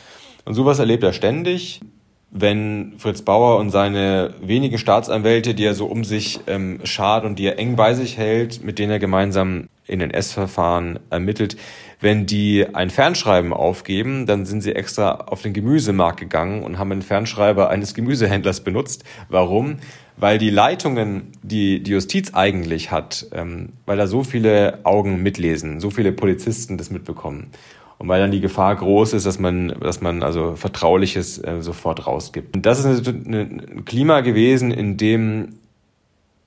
[0.44, 1.80] Und sowas erlebt er ständig
[2.36, 7.38] wenn Fritz Bauer und seine wenigen Staatsanwälte, die er so um sich ähm, schart und
[7.38, 11.56] die er eng bei sich hält, mit denen er gemeinsam in den S-Verfahren ermittelt,
[12.04, 16.92] wenn die ein Fernschreiben aufgeben, dann sind sie extra auf den Gemüsemarkt gegangen und haben
[16.92, 19.04] einen Fernschreiber eines Gemüsehändlers benutzt.
[19.30, 19.78] Warum?
[20.18, 25.80] Weil die Leitungen, die die Justiz eigentlich hat, ähm, weil da so viele Augen mitlesen,
[25.80, 27.46] so viele Polizisten das mitbekommen.
[27.96, 32.06] Und weil dann die Gefahr groß ist, dass man, dass man also Vertrauliches äh, sofort
[32.06, 32.54] rausgibt.
[32.54, 35.54] Und das ist ein Klima gewesen, in dem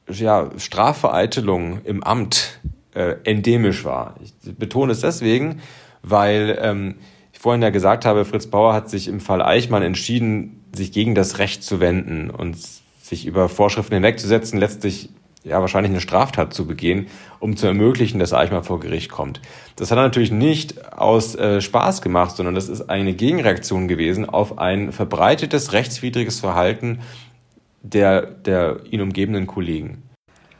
[0.07, 2.59] ja, Strafvereitelung im Amt
[2.97, 4.15] äh, endemisch war.
[4.23, 5.61] Ich betone es deswegen,
[6.01, 6.95] weil ähm,
[7.31, 11.13] ich vorhin ja gesagt habe, Fritz Bauer hat sich im Fall Eichmann entschieden, sich gegen
[11.13, 12.57] das Recht zu wenden und
[12.99, 15.09] sich über Vorschriften hinwegzusetzen, letztlich
[15.43, 17.07] ja wahrscheinlich eine Straftat zu begehen,
[17.39, 19.39] um zu ermöglichen, dass Eichmann vor Gericht kommt.
[19.75, 24.27] Das hat er natürlich nicht aus äh, Spaß gemacht, sondern das ist eine Gegenreaktion gewesen
[24.27, 26.99] auf ein verbreitetes rechtswidriges Verhalten
[27.83, 30.03] der, der ihn umgebenden Kollegen.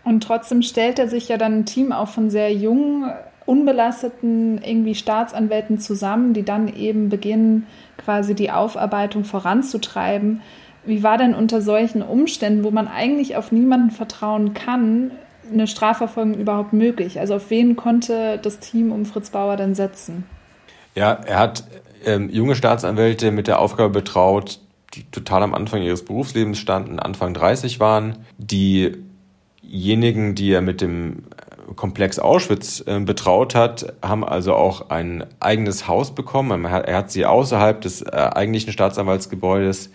[0.08, 3.12] Und trotzdem stellt er sich ja dann ein Team auch von sehr jungen,
[3.46, 7.68] unbelasteten irgendwie Staatsanwälten zusammen, die dann eben beginnen,
[7.98, 10.42] quasi die Aufarbeitung voranzutreiben.
[10.86, 15.12] Wie war denn unter solchen Umständen, wo man eigentlich auf niemanden vertrauen kann,
[15.52, 17.20] eine Strafverfolgung überhaupt möglich?
[17.20, 20.24] Also auf wen konnte das Team um Fritz Bauer denn setzen?
[20.96, 21.66] Ja, er hat
[22.06, 24.62] ähm, junge Staatsanwälte mit der Aufgabe betraut,
[24.94, 28.20] die total am Anfang ihres Berufslebens standen, Anfang 30 waren.
[29.68, 31.24] Diejenigen, die er mit dem
[31.76, 36.66] Komplex Auschwitz äh, betraut hat, haben also auch ein eigenes Haus bekommen.
[36.66, 39.92] Er hat, er hat sie außerhalb des äh, eigentlichen Staatsanwaltsgebäudes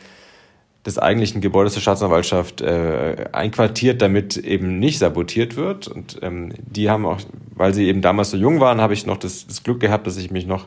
[0.84, 5.86] des eigentlichen Gebäudes der Staatsanwaltschaft äh, einquartiert, damit eben nicht sabotiert wird.
[5.86, 7.20] Und ähm, die haben auch,
[7.54, 10.16] weil sie eben damals so jung waren, habe ich noch das, das Glück gehabt, dass
[10.16, 10.66] ich mich noch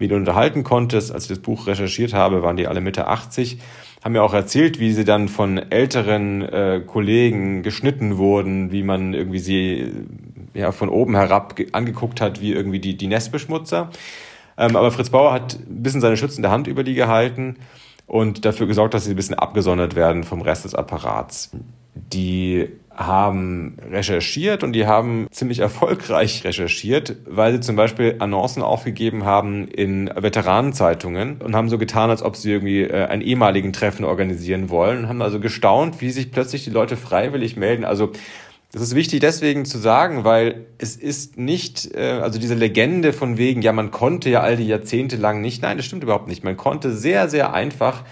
[0.00, 0.96] mit ihnen unterhalten konnte.
[0.96, 3.58] Als ich das Buch recherchiert habe, waren die alle Mitte 80,
[4.02, 9.14] haben mir auch erzählt, wie sie dann von älteren äh, Kollegen geschnitten wurden, wie man
[9.14, 9.92] irgendwie sie
[10.54, 13.90] ja von oben herab angeguckt hat, wie irgendwie die, die Nestbeschmutzer.
[14.58, 17.56] Ähm, aber Fritz Bauer hat ein bisschen seine schützende Hand über die gehalten
[18.06, 21.50] und dafür gesorgt, dass sie ein bisschen abgesondert werden vom Rest des Apparats.
[21.94, 29.24] Die haben recherchiert und die haben ziemlich erfolgreich recherchiert, weil sie zum Beispiel Annoncen aufgegeben
[29.24, 34.04] haben in Veteranenzeitungen und haben so getan, als ob sie irgendwie äh, einen ehemaligen Treffen
[34.04, 37.84] organisieren wollen und haben also gestaunt, wie sich plötzlich die Leute freiwillig melden.
[37.84, 38.12] Also
[38.72, 43.36] das ist wichtig deswegen zu sagen, weil es ist nicht, äh, also diese Legende von
[43.36, 46.42] wegen, ja, man konnte ja all die Jahrzehnte lang nicht, nein, das stimmt überhaupt nicht.
[46.42, 48.02] Man konnte sehr, sehr einfach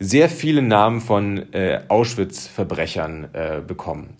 [0.00, 4.16] sehr viele Namen von äh, Auschwitz-Verbrechern äh, bekommen.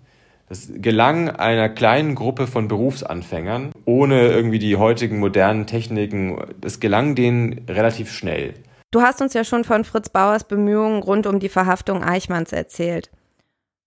[0.47, 6.37] Das gelang einer kleinen Gruppe von Berufsanfängern ohne irgendwie die heutigen modernen Techniken.
[6.59, 8.53] Das gelang denen relativ schnell.
[8.91, 13.09] Du hast uns ja schon von Fritz Bauers Bemühungen rund um die Verhaftung Eichmanns erzählt.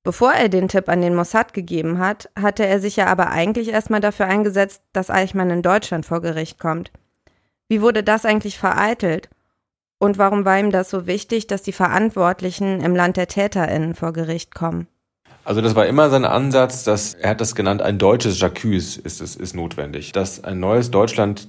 [0.02, 3.68] Bevor er den Tipp an den Mossad gegeben hat, hatte er sich ja aber eigentlich
[3.68, 6.92] erstmal dafür eingesetzt, dass Eichmann in Deutschland vor Gericht kommt.
[7.68, 9.28] Wie wurde das eigentlich vereitelt?
[10.04, 14.12] Und warum war ihm das so wichtig, dass die Verantwortlichen im Land der TäterInnen vor
[14.12, 14.86] Gericht kommen?
[15.46, 19.20] Also das war immer sein Ansatz, dass er hat das genannt, ein deutsches Jacques ist,
[19.22, 20.12] ist, ist notwendig.
[20.12, 21.48] Dass ein neues Deutschland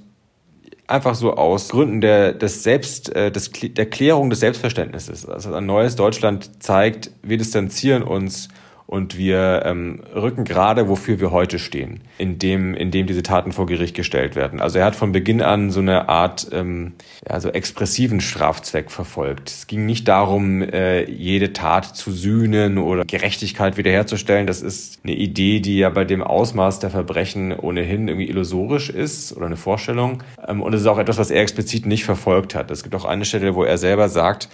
[0.86, 5.28] einfach so aus Gründen der, des Selbst, äh, des, der Klärung des Selbstverständnisses.
[5.28, 8.48] Also ein neues Deutschland zeigt, wir distanzieren uns
[8.86, 13.96] und wir ähm, rücken gerade, wofür wir heute stehen, indem, indem diese Taten vor Gericht
[13.96, 14.60] gestellt werden.
[14.60, 16.92] Also er hat von Beginn an so eine Art ähm,
[17.28, 19.50] ja, so expressiven Strafzweck verfolgt.
[19.50, 24.46] Es ging nicht darum, äh, jede Tat zu sühnen oder Gerechtigkeit wiederherzustellen.
[24.46, 29.36] Das ist eine Idee, die ja bei dem Ausmaß der Verbrechen ohnehin irgendwie illusorisch ist
[29.36, 30.22] oder eine Vorstellung.
[30.46, 32.70] Ähm, und es ist auch etwas, was er explizit nicht verfolgt hat.
[32.70, 34.48] Es gibt auch eine Stelle, wo er selber sagt,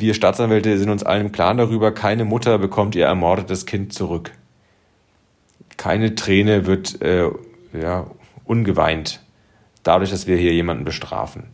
[0.00, 4.32] wir Staatsanwälte sind uns allen im Klaren darüber, keine Mutter bekommt ihr ermordetes Kind zurück.
[5.76, 7.30] Keine Träne wird äh,
[7.72, 8.06] ja,
[8.44, 9.20] ungeweint,
[9.82, 11.44] dadurch, dass wir hier jemanden bestrafen.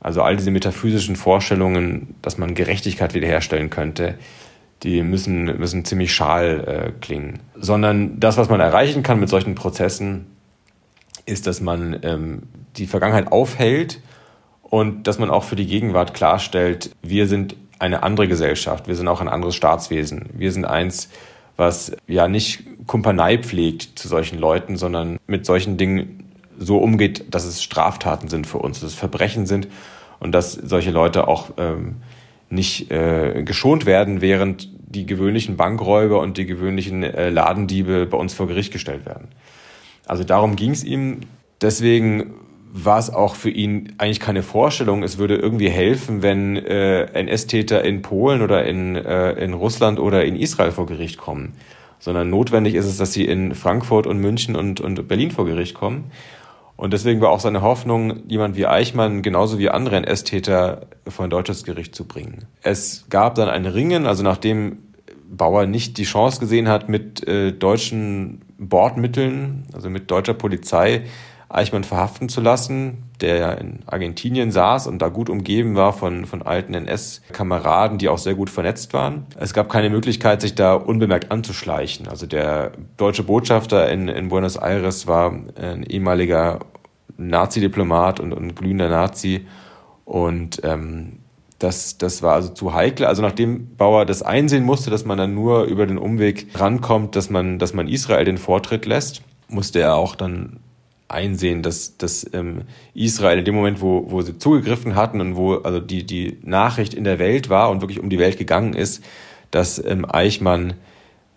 [0.00, 4.18] Also all diese metaphysischen Vorstellungen, dass man Gerechtigkeit wiederherstellen könnte,
[4.82, 7.40] die müssen, müssen ziemlich schal äh, klingen.
[7.56, 10.26] Sondern das, was man erreichen kann mit solchen Prozessen,
[11.26, 12.44] ist, dass man ähm,
[12.76, 14.00] die Vergangenheit aufhält
[14.62, 18.88] und dass man auch für die Gegenwart klarstellt, wir sind eine andere Gesellschaft.
[18.88, 20.30] Wir sind auch ein anderes Staatswesen.
[20.32, 21.08] Wir sind eins,
[21.56, 26.24] was ja nicht Kumpanei pflegt zu solchen Leuten, sondern mit solchen Dingen
[26.58, 29.68] so umgeht, dass es Straftaten sind für uns, dass es Verbrechen sind
[30.20, 31.96] und dass solche Leute auch ähm,
[32.50, 38.34] nicht äh, geschont werden, während die gewöhnlichen Bankräuber und die gewöhnlichen äh, Ladendiebe bei uns
[38.34, 39.28] vor Gericht gestellt werden.
[40.06, 41.20] Also darum ging es ihm.
[41.60, 42.34] Deswegen
[42.72, 47.84] war es auch für ihn eigentlich keine Vorstellung, es würde irgendwie helfen, wenn äh, NS-Täter
[47.84, 51.54] in Polen oder in, äh, in Russland oder in Israel vor Gericht kommen.
[51.98, 55.74] Sondern notwendig ist es, dass sie in Frankfurt und München und, und Berlin vor Gericht
[55.74, 56.10] kommen.
[56.76, 61.30] Und deswegen war auch seine Hoffnung, jemand wie Eichmann genauso wie andere NS-Täter vor ein
[61.30, 62.44] deutsches Gericht zu bringen.
[62.62, 64.78] Es gab dann ein Ringen, also nachdem
[65.28, 71.02] Bauer nicht die Chance gesehen hat, mit äh, deutschen Bordmitteln, also mit deutscher Polizei,
[71.48, 76.26] Eichmann verhaften zu lassen, der ja in Argentinien saß und da gut umgeben war von,
[76.26, 79.26] von alten NS-Kameraden, die auch sehr gut vernetzt waren.
[79.38, 82.06] Es gab keine Möglichkeit, sich da unbemerkt anzuschleichen.
[82.08, 86.60] Also der deutsche Botschafter in, in Buenos Aires war ein ehemaliger
[87.16, 89.46] Nazi-Diplomat und, und glühender Nazi.
[90.04, 91.20] Und ähm,
[91.58, 93.06] das, das war also zu heikel.
[93.06, 97.30] Also nachdem Bauer das einsehen musste, dass man dann nur über den Umweg rankommt, dass
[97.30, 100.60] man, dass man Israel den Vortritt lässt, musste er auch dann
[101.08, 102.62] einsehen, dass, dass ähm,
[102.94, 106.94] Israel in dem Moment, wo, wo sie zugegriffen hatten und wo also die, die Nachricht
[106.94, 109.02] in der Welt war und wirklich um die Welt gegangen ist,
[109.50, 110.74] dass ähm, Eichmann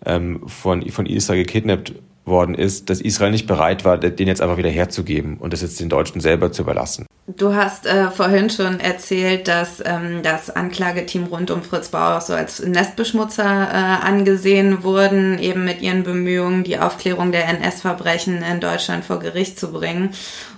[0.04, 4.56] ähm, von, von Israel gekidnappt worden ist, dass Israel nicht bereit war, den jetzt einfach
[4.56, 7.06] wieder herzugeben und das jetzt den Deutschen selber zu überlassen.
[7.28, 12.34] Du hast äh, vorhin schon erzählt, dass ähm, das Anklageteam rund um Fritz Bauer so
[12.34, 19.04] als Nestbeschmutzer äh, angesehen wurden, eben mit ihren Bemühungen, die Aufklärung der NS-Verbrechen in Deutschland
[19.04, 20.10] vor Gericht zu bringen.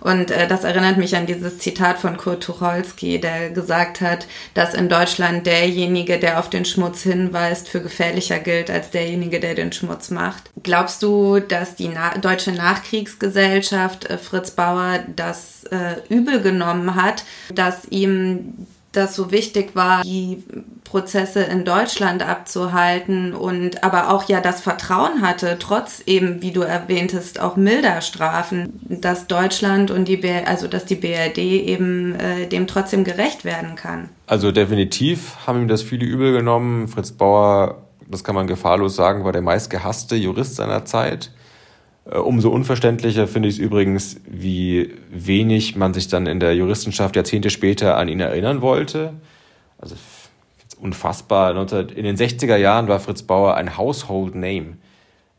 [0.04, 4.74] Und äh, das erinnert mich an dieses Zitat von Kurt Tucholsky, der gesagt hat, dass
[4.74, 9.72] in Deutschland derjenige, der auf den Schmutz hinweist, für gefährlicher gilt als derjenige, der den
[9.72, 10.50] Schmutz macht.
[10.62, 17.24] Glaubst du, dass die Na deutsche Nachkriegsgesellschaft äh, Fritz Bauer das äh, übel genommen hat,
[17.54, 20.42] dass ihm das so wichtig war, die
[20.84, 26.62] Prozesse in Deutschland abzuhalten und aber auch ja das Vertrauen hatte, trotz eben, wie du
[26.62, 32.66] erwähntest, auch milder Strafen, dass Deutschland und die, also dass die BRD eben äh, dem
[32.66, 34.08] trotzdem gerecht werden kann.
[34.26, 36.88] Also definitiv haben ihm das viele übel genommen.
[36.88, 41.30] Fritz Bauer, das kann man gefahrlos sagen, war der meistgehasste Jurist seiner Zeit.
[42.10, 47.16] Äh, umso unverständlicher finde ich es übrigens, wie wenig man sich dann in der Juristenschaft
[47.16, 49.14] Jahrzehnte später an ihn erinnern wollte.
[49.78, 49.96] Also
[50.80, 51.50] unfassbar.
[51.50, 54.76] In den 60er Jahren war Fritz Bauer ein Household Name.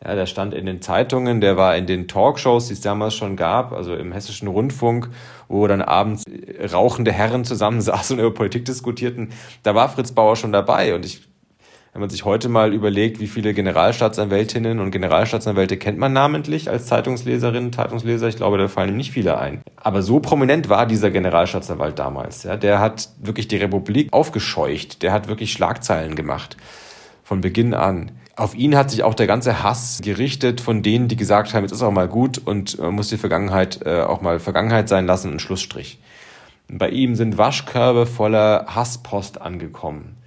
[0.03, 3.35] Ja, der stand in den Zeitungen, der war in den Talkshows, die es damals schon
[3.35, 5.09] gab, also im hessischen Rundfunk,
[5.47, 6.25] wo dann abends
[6.71, 9.29] rauchende Herren zusammensaßen und über Politik diskutierten.
[9.63, 11.21] Da war Fritz Bauer schon dabei und ich
[11.95, 16.87] wenn man sich heute mal überlegt, wie viele Generalstaatsanwältinnen und Generalstaatsanwälte kennt man namentlich als
[16.87, 19.61] Zeitungsleserin, Zeitungsleser, ich glaube, da fallen ihm nicht viele ein.
[19.77, 22.43] Aber so prominent war dieser Generalstaatsanwalt damals.
[22.43, 26.57] Ja, der hat wirklich die Republik aufgescheucht, der hat wirklich Schlagzeilen gemacht
[27.23, 28.11] von Beginn an.
[28.35, 31.71] Auf ihn hat sich auch der ganze Hass gerichtet von denen, die gesagt haben, jetzt
[31.71, 35.31] ist auch mal gut und man muss die Vergangenheit äh, auch mal Vergangenheit sein lassen,
[35.31, 35.97] ein Schlussstrich.
[36.67, 40.17] Bei ihm sind Waschkörbe voller Hasspost angekommen.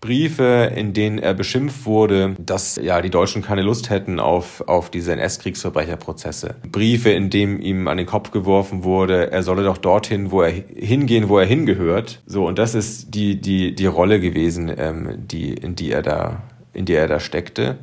[0.00, 4.90] Briefe, in denen er beschimpft wurde, dass ja die Deutschen keine Lust hätten auf, auf
[4.90, 6.54] diese NS-Kriegsverbrecherprozesse.
[6.70, 10.50] Briefe, in denen ihm an den Kopf geworfen wurde, er solle doch dorthin, wo er
[10.50, 12.22] hingehen, wo er hingehört.
[12.26, 16.42] So, und das ist die, die, die Rolle gewesen, ähm, die, in die er da,
[16.72, 17.78] in die er da steckte.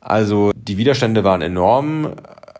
[0.00, 2.12] Also die Widerstände waren enorm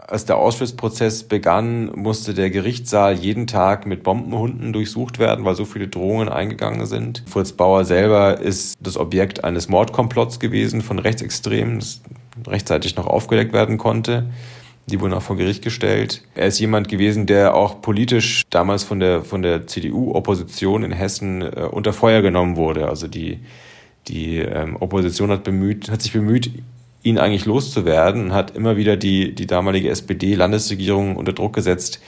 [0.09, 5.65] als der Auschwitz-Prozess begann, musste der Gerichtssaal jeden Tag mit Bombenhunden durchsucht werden, weil so
[5.65, 7.25] viele Drohungen eingegangen sind.
[7.29, 12.01] Fritz Bauer selber ist das Objekt eines Mordkomplotts gewesen von Rechtsextremen, das
[12.47, 14.31] rechtzeitig noch aufgedeckt werden konnte.
[14.89, 16.23] Die wurden auch vor Gericht gestellt.
[16.37, 21.43] Er ist jemand gewesen, der auch politisch damals von der, von der CDU-Opposition in Hessen
[21.43, 22.89] äh, unter Feuer genommen wurde.
[22.89, 23.41] Also die,
[24.07, 26.53] die ähm, Opposition hat, bemüht, hat sich bemüht,
[27.07, 32.01] ihn eigentlich loszuwerden und hat immer wieder die, die damalige SPD-Landesregierung unter Druck gesetzt,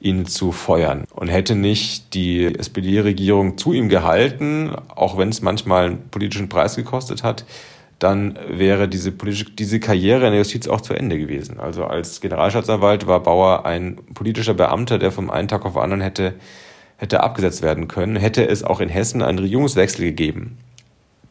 [0.00, 1.04] ihn zu feuern.
[1.14, 6.74] Und hätte nicht die SPD-Regierung zu ihm gehalten, auch wenn es manchmal einen politischen Preis
[6.74, 7.44] gekostet hat,
[7.98, 11.60] dann wäre diese, politische, diese Karriere in der Justiz auch zu Ende gewesen.
[11.60, 16.02] Also als Generalstaatsanwalt war Bauer ein politischer Beamter, der vom einen Tag auf den anderen
[16.02, 16.34] hätte,
[16.96, 18.16] hätte abgesetzt werden können.
[18.16, 20.58] Hätte es auch in Hessen einen Regierungswechsel gegeben,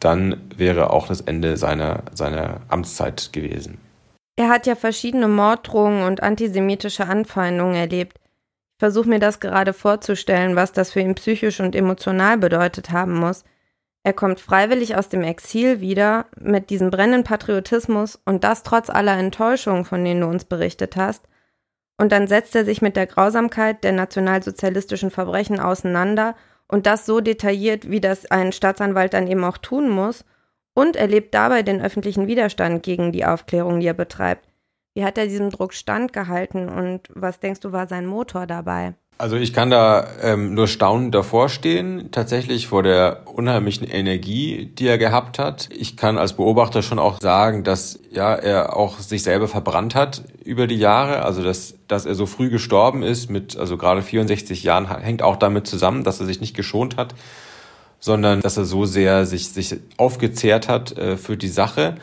[0.06, 3.78] dann wäre auch das Ende seiner, seiner Amtszeit gewesen.
[4.36, 8.18] Er hat ja verschiedene Morddrohungen und antisemitische Anfeindungen erlebt.
[8.18, 13.14] Ich versuche mir das gerade vorzustellen, was das für ihn psychisch und emotional bedeutet haben
[13.14, 13.42] muss.
[14.04, 19.18] Er kommt freiwillig aus dem Exil wieder mit diesem brennenden Patriotismus und das trotz aller
[19.18, 21.24] Enttäuschungen, von denen du uns berichtet hast.
[21.96, 26.36] Und dann setzt er sich mit der Grausamkeit der nationalsozialistischen Verbrechen auseinander
[26.68, 30.24] und das so detailliert, wie das ein Staatsanwalt dann eben auch tun muss
[30.74, 34.46] und erlebt dabei den öffentlichen Widerstand gegen die Aufklärung, die er betreibt.
[34.94, 38.94] Wie hat er diesem Druck standgehalten und was denkst du war sein Motor dabei?
[39.18, 44.86] Also ich kann da ähm, nur staunend davor stehen, tatsächlich vor der unheimlichen Energie, die
[44.86, 45.70] er gehabt hat.
[45.74, 50.22] Ich kann als Beobachter schon auch sagen, dass ja er auch sich selber verbrannt hat
[50.44, 51.22] über die Jahre.
[51.22, 55.36] Also dass, dass er so früh gestorben ist, mit also gerade 64 Jahren, hängt auch
[55.36, 57.14] damit zusammen, dass er sich nicht geschont hat,
[57.98, 61.94] sondern dass er so sehr sich, sich aufgezehrt hat äh, für die Sache.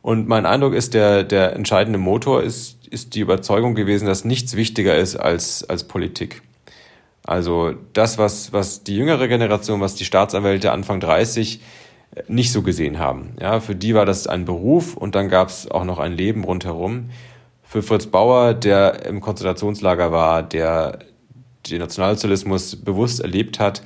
[0.00, 4.56] Und mein Eindruck ist, der, der entscheidende Motor ist, ist die Überzeugung gewesen, dass nichts
[4.56, 6.40] wichtiger ist als, als Politik.
[7.24, 11.60] Also das, was, was die jüngere Generation, was die Staatsanwälte Anfang 30
[12.14, 13.34] äh, nicht so gesehen haben.
[13.40, 16.44] Ja, für die war das ein Beruf und dann gab es auch noch ein Leben
[16.44, 17.10] rundherum.
[17.62, 20.98] Für Fritz Bauer, der im Konzentrationslager war, der
[21.70, 23.82] den Nationalsozialismus bewusst erlebt hat,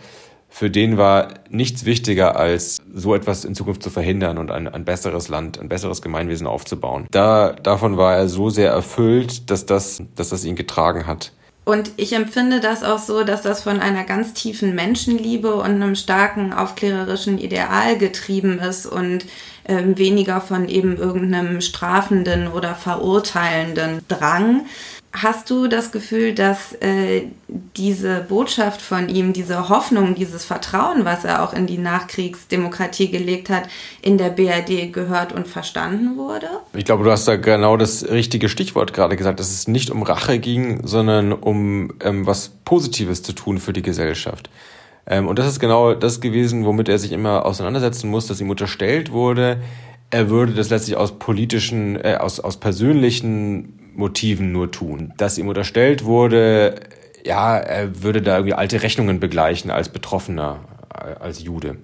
[0.51, 4.85] für den war nichts wichtiger, als so etwas in Zukunft zu verhindern und ein, ein
[4.85, 7.07] besseres Land, ein besseres Gemeinwesen aufzubauen.
[7.11, 11.33] Da, davon war er so sehr erfüllt, dass das, dass das ihn getragen hat.
[11.69, 15.97] Und ich empfinde das auch so, dass das von einer ganz tiefen Menschenliebe und einem
[15.97, 19.27] starken aufklärerischen Ideal getrieben ist und
[19.67, 24.65] ähm, weniger von eben irgendeinem strafenden oder verurteilenden Drang.
[25.13, 31.25] Hast du das Gefühl, dass äh, diese Botschaft von ihm, diese Hoffnung, dieses Vertrauen, was
[31.25, 33.69] er auch in die Nachkriegsdemokratie gelegt hat,
[34.03, 36.47] in der BRD gehört und verstanden wurde?
[36.75, 40.03] Ich glaube, du hast da genau das richtige Stichwort gerade gesagt, dass es nicht um
[40.03, 44.51] Rache ging, sondern um ähm, was Positives zu tun für die Gesellschaft.
[45.07, 48.51] Ähm, und das ist genau das gewesen, womit er sich immer auseinandersetzen muss, dass ihm
[48.51, 49.59] unterstellt wurde,
[50.11, 55.13] er würde das letztlich aus politischen, äh, aus, aus persönlichen Motiven nur tun.
[55.17, 56.77] Dass ihm unterstellt wurde,
[57.25, 60.61] ja, er würde da irgendwie alte Rechnungen begleichen als Betroffener,
[60.95, 61.77] äh, als Jude.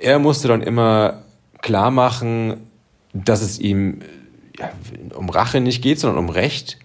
[0.00, 1.22] Er musste dann immer
[1.60, 2.68] klar machen,
[3.12, 4.00] dass es ihm
[4.58, 4.70] ja,
[5.14, 6.78] um Rache nicht geht, sondern um Recht,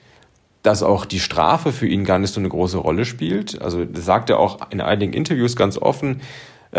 [0.64, 3.62] dass auch die Strafe für ihn gar nicht so eine große Rolle spielt.
[3.62, 6.22] Also das sagt er auch in einigen Interviews ganz offen,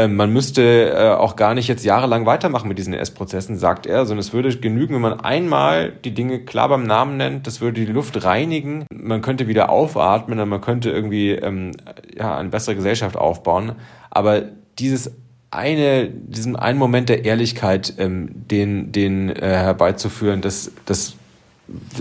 [0.08, 4.20] man müsste äh, auch gar nicht jetzt jahrelang weitermachen mit diesen S-Prozessen, sagt er, sondern
[4.20, 7.92] es würde genügen, wenn man einmal die Dinge klar beim Namen nennt, das würde die
[7.92, 11.72] Luft reinigen, man könnte wieder aufatmen und man könnte irgendwie ähm,
[12.16, 13.72] ja, eine bessere Gesellschaft aufbauen.
[14.10, 14.42] Aber
[14.78, 15.12] dieses
[15.50, 21.16] eine, diesen einen Moment der Ehrlichkeit, ähm, den, den äh, herbeizuführen, das, das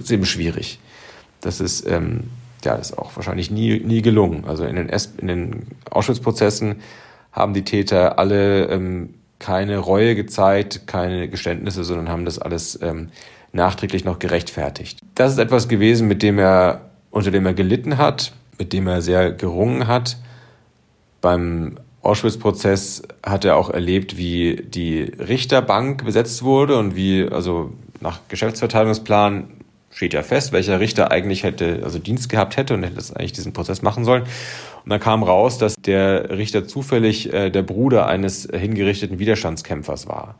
[0.01, 0.79] es eben schwierig.
[1.41, 2.29] Das ist, ähm,
[2.63, 4.45] ja, ist auch wahrscheinlich nie, nie gelungen.
[4.47, 6.77] Also in den, in den Auschwitz-Prozessen
[7.31, 13.09] haben die Täter alle ähm, keine Reue gezeigt, keine Geständnisse, sondern haben das alles ähm,
[13.53, 14.99] nachträglich noch gerechtfertigt.
[15.15, 19.01] Das ist etwas gewesen, mit dem er, unter dem er gelitten hat, mit dem er
[19.01, 20.17] sehr gerungen hat.
[21.21, 28.19] Beim Auschwitz-Prozess hat er auch erlebt, wie die Richterbank besetzt wurde und wie, also nach
[28.27, 29.49] Geschäftsverteilungsplan
[29.91, 33.33] steht ja fest, welcher Richter eigentlich hätte, also Dienst gehabt hätte und hätte das eigentlich
[33.33, 34.23] diesen Prozess machen sollen.
[34.83, 40.35] Und dann kam raus, dass der Richter zufällig äh, der Bruder eines hingerichteten Widerstandskämpfers war.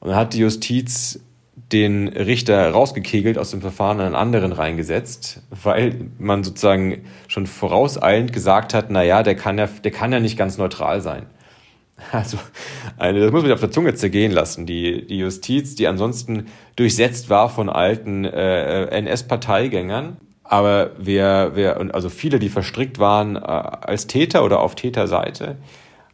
[0.00, 1.20] Und dann hat die Justiz
[1.54, 8.74] den Richter rausgekegelt aus dem Verfahren einen anderen reingesetzt, weil man sozusagen schon vorauseilend gesagt
[8.74, 11.26] hat, na ja, der kann ja, der kann ja nicht ganz neutral sein.
[12.10, 12.38] Also,
[12.98, 14.66] eine, das muss man auf der Zunge zergehen lassen.
[14.66, 16.46] Die, die Justiz, die ansonsten
[16.76, 23.40] durchsetzt war von alten äh, NS-Parteigängern, aber wer, wer, also viele, die verstrickt waren äh,
[23.40, 25.56] als Täter oder auf Täterseite,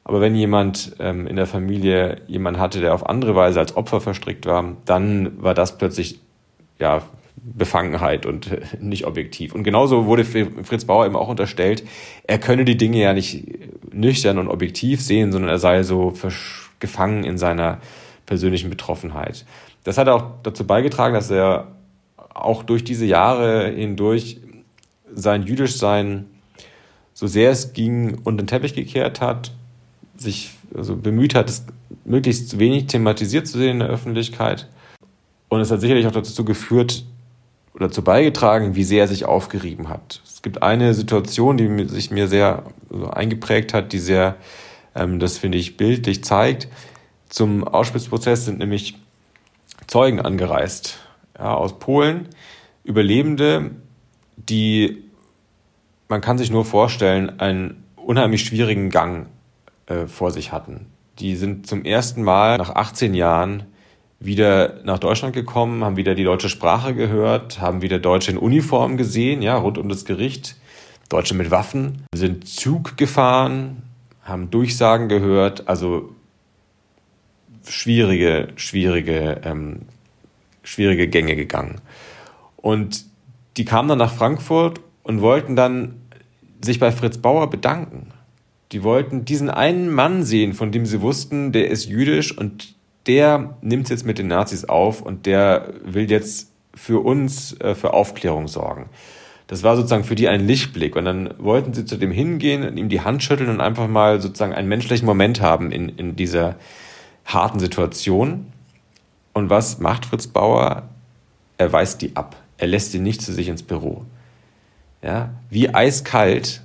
[0.09, 4.01] aber wenn jemand ähm, in der Familie jemand hatte, der auf andere Weise als Opfer
[4.01, 6.21] verstrickt war, dann war das plötzlich
[6.79, 7.03] ja
[7.57, 9.55] Befangenheit und äh, nicht objektiv.
[9.55, 11.85] Und genauso wurde Fritz Bauer eben auch unterstellt,
[12.25, 13.45] er könne die Dinge ja nicht
[13.93, 16.13] nüchtern und objektiv sehen, sondern er sei so
[16.79, 17.79] gefangen in seiner
[18.27, 19.45] persönlichen Betroffenheit.
[19.85, 21.69] Das hat auch dazu beigetragen, dass er
[22.17, 24.41] auch durch diese Jahre hindurch
[25.13, 26.27] sein Jüdischsein
[27.15, 29.51] so sehr es ging unter den Teppich gekehrt hat
[30.21, 31.65] sich also bemüht hat, es
[32.05, 34.69] möglichst wenig thematisiert zu sehen in der Öffentlichkeit.
[35.49, 37.05] Und es hat sicherlich auch dazu geführt
[37.79, 40.21] oder dazu beigetragen, wie sehr er sich aufgerieben hat.
[40.25, 42.65] Es gibt eine Situation, die sich mir sehr
[43.13, 44.37] eingeprägt hat, die sehr,
[44.97, 46.67] ähm, das finde ich, bildlich zeigt.
[47.29, 48.97] Zum Auschwitz-Prozess sind nämlich
[49.87, 50.99] Zeugen angereist
[51.39, 52.29] ja, aus Polen,
[52.83, 53.71] Überlebende,
[54.37, 55.05] die,
[56.09, 59.29] man kann sich nur vorstellen, einen unheimlich schwierigen Gang
[59.87, 60.87] äh, vor sich hatten.
[61.21, 63.67] Die sind zum ersten Mal nach 18 Jahren
[64.21, 68.97] wieder nach Deutschland gekommen, haben wieder die deutsche Sprache gehört, haben wieder Deutsche in Uniform
[68.97, 70.57] gesehen, ja, rund um das Gericht,
[71.09, 73.83] Deutsche mit Waffen, sind Zug gefahren,
[74.23, 76.15] haben Durchsagen gehört, also
[77.67, 79.83] schwierige, schwierige, ähm,
[80.63, 81.81] schwierige Gänge gegangen.
[82.57, 83.05] Und
[83.57, 86.03] die kamen dann nach Frankfurt und wollten dann
[86.61, 88.09] sich bei Fritz Bauer bedanken.
[88.73, 92.75] Die wollten diesen einen Mann sehen, von dem sie wussten, der ist jüdisch und
[93.09, 97.75] der nimmt es jetzt mit den Nazis auf und der will jetzt für uns, äh,
[97.75, 98.89] für Aufklärung sorgen.
[99.49, 100.95] Das war sozusagen für die ein Lichtblick.
[100.95, 104.21] Und dann wollten sie zu dem hingehen und ihm die Hand schütteln und einfach mal
[104.21, 106.57] sozusagen einen menschlichen Moment haben in, in dieser
[107.25, 108.53] harten Situation.
[109.33, 110.89] Und was macht Fritz Bauer?
[111.57, 112.37] Er weist die ab.
[112.59, 114.05] Er lässt sie nicht zu sich ins Büro.
[115.03, 116.63] Ja, wie eiskalt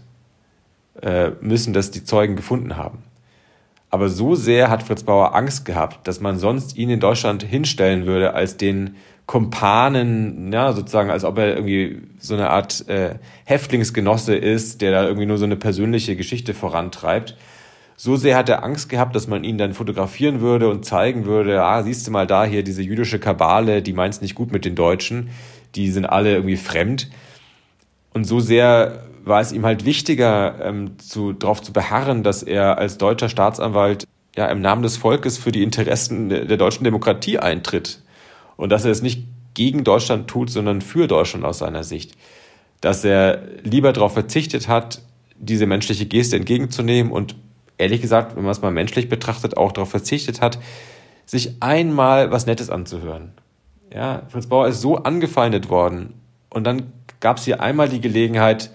[1.02, 3.04] äh, müssen das die Zeugen gefunden haben.
[3.94, 8.08] Aber so sehr hat Fritz Bauer Angst gehabt, dass man sonst ihn in Deutschland hinstellen
[8.08, 8.96] würde als den
[9.28, 15.04] Kumpanen, ja, sozusagen, als ob er irgendwie so eine Art äh, Häftlingsgenosse ist, der da
[15.04, 17.38] irgendwie nur so eine persönliche Geschichte vorantreibt.
[17.96, 21.62] So sehr hat er Angst gehabt, dass man ihn dann fotografieren würde und zeigen würde,
[21.62, 24.74] ah, siehst du mal da hier diese jüdische Kabale, die meint's nicht gut mit den
[24.74, 25.30] Deutschen,
[25.76, 27.12] die sind alle irgendwie fremd.
[28.12, 32.78] Und so sehr war es ihm halt wichtiger, ähm, zu, darauf zu beharren, dass er
[32.78, 38.02] als deutscher Staatsanwalt ja im Namen des Volkes für die Interessen der, deutschen Demokratie eintritt.
[38.58, 42.16] Und dass er es nicht gegen Deutschland tut, sondern für Deutschland aus seiner Sicht.
[42.82, 45.02] Dass er lieber darauf verzichtet hat,
[45.38, 47.36] diese menschliche Geste entgegenzunehmen und
[47.78, 50.60] ehrlich gesagt, wenn man es mal menschlich betrachtet, auch darauf verzichtet hat,
[51.26, 53.32] sich einmal was Nettes anzuhören.
[53.94, 56.14] Ja, Fritz Bauer ist so angefeindet worden
[56.50, 58.72] und dann gab es hier einmal die Gelegenheit,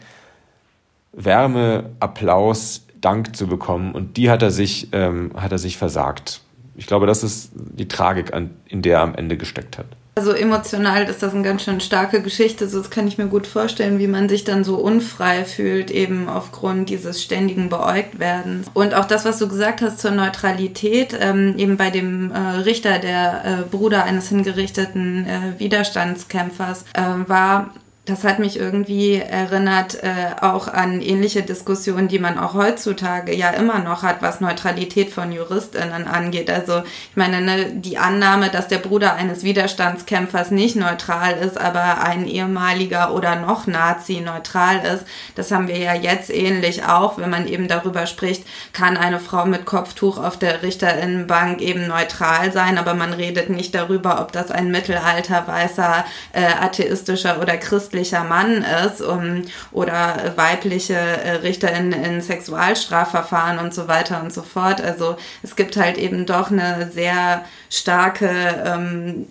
[1.13, 3.93] Wärme, Applaus, Dank zu bekommen.
[3.93, 6.41] Und die hat er sich, ähm, hat er sich versagt.
[6.77, 9.87] Ich glaube, das ist die Tragik, an, in der er am Ende gesteckt hat.
[10.19, 12.69] Also emotional ist das eine ganz schön starke Geschichte.
[12.69, 16.29] So, das kann ich mir gut vorstellen, wie man sich dann so unfrei fühlt, eben
[16.29, 18.67] aufgrund dieses ständigen Beäugtwerdens.
[18.75, 22.99] Und auch das, was du gesagt hast zur Neutralität, ähm, eben bei dem äh, Richter,
[22.99, 27.71] der äh, Bruder eines hingerichteten äh, Widerstandskämpfers äh, war,
[28.09, 33.51] das hat mich irgendwie erinnert äh, auch an ähnliche Diskussionen, die man auch heutzutage ja
[33.51, 36.51] immer noch hat, was Neutralität von JuristInnen angeht.
[36.51, 42.03] Also ich meine, ne, die Annahme, dass der Bruder eines Widerstandskämpfers nicht neutral ist, aber
[42.03, 45.05] ein ehemaliger oder noch Nazi neutral ist,
[45.35, 49.45] das haben wir ja jetzt ähnlich auch, wenn man eben darüber spricht, kann eine Frau
[49.45, 54.51] mit Kopftuch auf der Richterinnenbank eben neutral sein, aber man redet nicht darüber, ob das
[54.51, 59.43] ein Mittelalter weißer äh, atheistischer oder christlicher christlicher Mann ist um,
[59.73, 64.81] oder weibliche äh, Richter in, in Sexualstrafverfahren und so weiter und so fort.
[64.81, 68.29] Also es gibt halt eben doch eine sehr starke
[68.65, 69.27] ähm,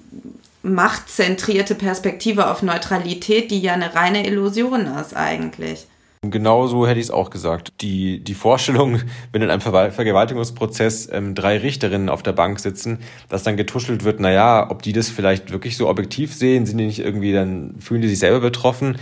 [0.63, 5.86] machtzentrierte Perspektive auf Neutralität, die ja eine reine Illusion ist eigentlich.
[6.21, 7.73] Genauso hätte ich es auch gesagt.
[7.81, 9.01] Die, die Vorstellung,
[9.31, 12.99] wenn in einem Ver Vergewaltigungsprozess ähm, drei Richterinnen auf der Bank sitzen,
[13.29, 16.85] dass dann getuschelt wird, naja, ob die das vielleicht wirklich so objektiv sehen, sind die
[16.85, 18.97] nicht irgendwie, dann fühlen die sich selber betroffen.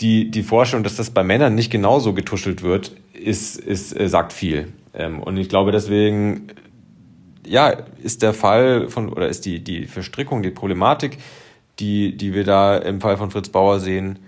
[0.00, 4.32] Die, die Vorstellung, dass das bei Männern nicht genauso getuschelt wird, ist, ist, äh, sagt
[4.32, 4.72] viel.
[4.94, 6.48] Ähm, und ich glaube deswegen,
[7.46, 7.68] ja,
[8.02, 11.18] ist der Fall von, oder ist die, die Verstrickung, die Problematik,
[11.78, 14.18] die, die wir da im Fall von Fritz Bauer sehen,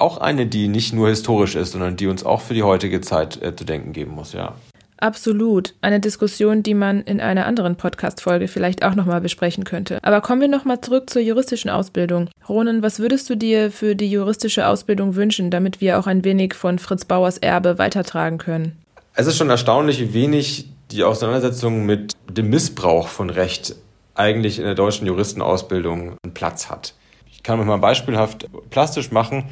[0.00, 3.40] auch eine, die nicht nur historisch ist, sondern die uns auch für die heutige Zeit
[3.42, 4.54] äh, zu denken geben muss, ja.
[5.00, 5.74] Absolut.
[5.80, 9.98] Eine Diskussion, die man in einer anderen Podcast-Folge vielleicht auch nochmal besprechen könnte.
[10.02, 12.28] Aber kommen wir nochmal zurück zur juristischen Ausbildung.
[12.48, 16.54] Ronen, was würdest du dir für die juristische Ausbildung wünschen, damit wir auch ein wenig
[16.54, 18.76] von Fritz Bauers Erbe weitertragen können?
[19.14, 23.76] Es ist schon erstaunlich, wie wenig die Auseinandersetzung mit dem Missbrauch von Recht
[24.14, 26.94] eigentlich in der deutschen Juristenausbildung einen Platz hat.
[27.30, 29.44] Ich kann mal beispielhaft plastisch machen.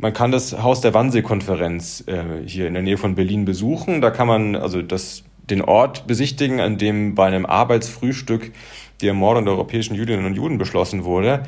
[0.00, 4.00] Man kann das Haus der Wannsee-Konferenz äh, hier in der Nähe von Berlin besuchen.
[4.00, 8.52] Da kann man also das, den Ort besichtigen, an dem bei einem Arbeitsfrühstück
[9.00, 11.42] die Ermordung der europäischen Jüdinnen und Juden beschlossen wurde.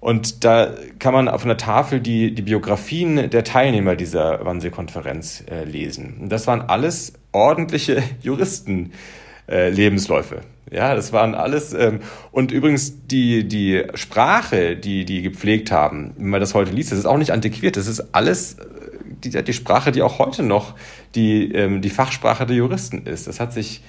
[0.00, 5.64] Und da kann man auf einer Tafel die, die Biografien der Teilnehmer dieser Wannsee-Konferenz äh,
[5.64, 6.18] lesen.
[6.20, 8.92] Und das waren alles ordentliche Juristen.
[9.48, 9.70] Äh.
[10.70, 11.72] Ja, das waren alles.
[11.72, 12.00] Ähm,
[12.30, 16.98] und übrigens die, die Sprache, die die gepflegt haben, wenn man das heute liest, das
[16.98, 17.76] ist auch nicht antiquiert.
[17.76, 18.64] Das ist alles äh,
[19.24, 20.74] die, die Sprache, die auch heute noch
[21.14, 23.26] die, ähm, die Fachsprache der Juristen ist.
[23.26, 23.82] Das hat sich,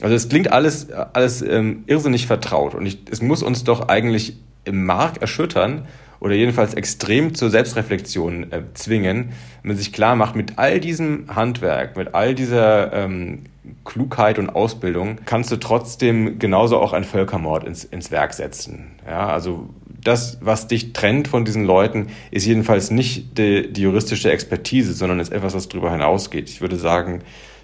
[0.00, 2.74] also es klingt alles, alles ähm, irrsinnig vertraut.
[2.74, 5.86] Und ich, es muss uns doch eigentlich im Mark erschüttern,
[6.20, 9.30] oder jedenfalls extrem zur Selbstreflexion äh, zwingen,
[9.62, 13.44] wenn man sich klar macht, mit all diesem Handwerk, mit all dieser ähm,
[13.84, 18.92] Klugheit und Ausbildung kannst du trotzdem genauso auch einen Völkermord ins, ins Werk setzen.
[19.06, 19.68] Ja, also
[20.02, 25.20] das, was dich trennt von diesen Leuten, ist jedenfalls nicht die, die juristische Expertise, sondern
[25.20, 26.50] ist etwas, was darüber hinausgeht.
[26.50, 27.22] Ich würde sagen,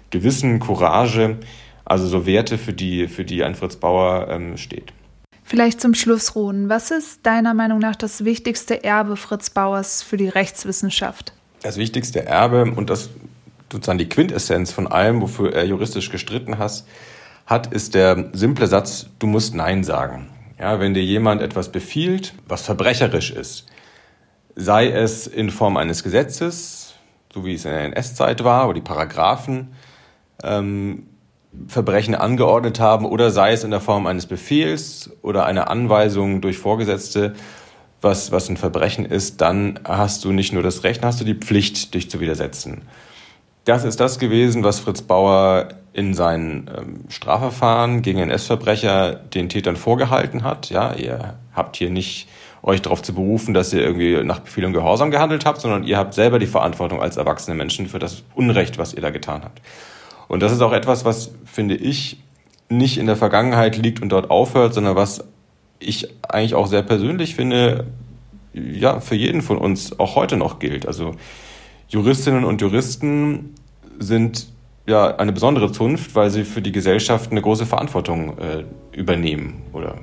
[0.09, 1.37] Gewissen, Courage,
[1.85, 4.93] also so Werte, für die, für die ein Fritz Bauer ähm, steht.
[5.51, 6.69] Vielleicht zum Schluss, Roden.
[6.69, 11.33] Was ist deiner Meinung nach das wichtigste Erbe Fritz Bauers für die Rechtswissenschaft?
[11.61, 13.09] Das wichtigste Erbe und das
[13.69, 16.85] sozusagen die Quintessenz von allem, wofür er juristisch gestritten hat,
[17.45, 20.29] hat, ist der simple Satz, du musst Nein sagen.
[20.57, 23.65] Ja, wenn dir jemand etwas befiehlt, was verbrecherisch ist,
[24.55, 26.93] sei es in Form eines Gesetzes,
[27.33, 29.73] so wie es in der NS-Zeit war, wo die Paragraphen
[30.43, 31.07] ähm,
[31.67, 36.57] Verbrechen angeordnet haben oder sei es in der Form eines Befehls oder einer Anweisung durch
[36.57, 37.33] Vorgesetzte,
[37.99, 41.35] was, was ein Verbrechen ist, dann hast du nicht nur das Recht, hast du die
[41.35, 42.83] Pflicht, dich zu widersetzen.
[43.65, 49.75] Das ist das gewesen, was Fritz Bauer in seinen ähm, Strafverfahren gegen NS-Verbrecher den Tätern
[49.75, 50.69] vorgehalten hat.
[50.69, 52.27] Ja, ihr habt hier nicht
[52.63, 55.97] euch darauf zu berufen, dass ihr irgendwie nach Befehl und Gehorsam gehandelt habt, sondern ihr
[55.97, 59.61] habt selber die Verantwortung als erwachsene Menschen für das Unrecht, was ihr da getan habt.
[60.31, 62.15] Und das ist auch etwas, was, finde ich,
[62.69, 65.25] nicht in der Vergangenheit liegt und dort aufhört, sondern was
[65.77, 67.87] ich eigentlich auch sehr persönlich finde,
[68.53, 70.87] ja, für jeden von uns auch heute noch gilt.
[70.87, 71.15] Also
[71.89, 73.55] Juristinnen und Juristen
[73.99, 74.47] sind
[74.87, 78.63] ja eine besondere Zunft, weil sie für die Gesellschaft eine große Verantwortung äh,
[78.97, 79.95] übernehmen oder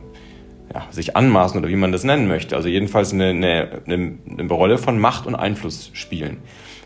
[0.75, 2.55] ja, sich anmaßen oder wie man das nennen möchte.
[2.55, 6.37] Also jedenfalls eine, eine, eine, eine Rolle von Macht und Einfluss spielen,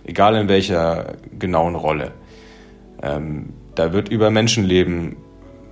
[0.04, 2.12] egal in welcher genauen Rolle.
[3.02, 5.16] Ähm, da wird über Menschenleben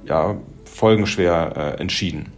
[0.05, 2.33] ja, folgenschwer äh, entschieden.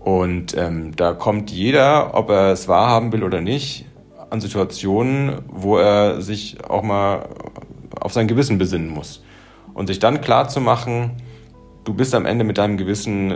[0.00, 3.86] Und ähm, da kommt jeder, ob er es wahrhaben will oder nicht,
[4.30, 7.28] an Situationen, wo er sich auch mal
[8.00, 9.24] auf sein Gewissen besinnen muss.
[9.74, 11.12] Und sich dann klar zu machen,
[11.84, 13.34] du bist am Ende mit deinem Gewissen äh,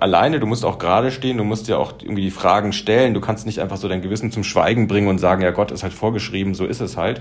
[0.00, 3.20] alleine, du musst auch gerade stehen, du musst dir auch irgendwie die Fragen stellen, du
[3.20, 5.92] kannst nicht einfach so dein Gewissen zum Schweigen bringen und sagen, ja Gott ist halt
[5.92, 7.20] vorgeschrieben, so ist es halt,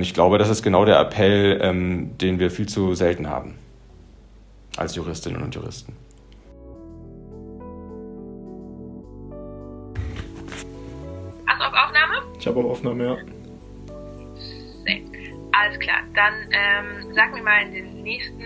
[0.00, 3.58] ich glaube, das ist genau der Appell, ähm, den wir viel zu selten haben
[4.76, 5.96] als Juristinnen und Juristen.
[11.46, 11.64] Also
[12.38, 13.16] Ich habe auch Aufnahme, ja.
[15.52, 16.00] Alles klar.
[16.14, 18.42] Dann ähm, sag mir mal in den nächsten,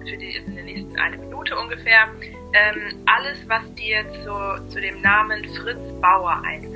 [0.00, 2.08] für die in der nächsten eine Minute ungefähr,
[2.54, 6.75] ähm, alles, was dir zu, zu dem Namen Fritz Bauer einfällt.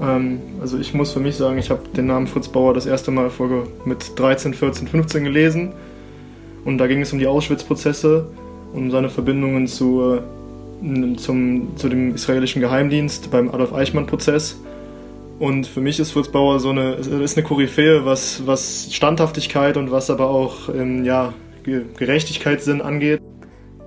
[0.00, 3.10] Ähm, also ich muss für mich sagen, ich habe den Namen Fritz Bauer das erste
[3.10, 3.48] Mal vor,
[3.84, 5.72] mit 13, 14, 15 gelesen.
[6.64, 8.28] Und da ging es um die Auschwitz-Prozesse
[8.72, 10.18] und seine Verbindungen zu,
[10.82, 14.58] äh, zum, zu dem israelischen Geheimdienst beim Adolf Eichmann-Prozess.
[15.38, 19.92] Und für mich ist Fritz Bauer so eine, ist eine Koryphäe, was, was Standhaftigkeit und
[19.92, 21.32] was aber auch ähm, ja,
[21.62, 23.20] Gerechtigkeitssinn angeht.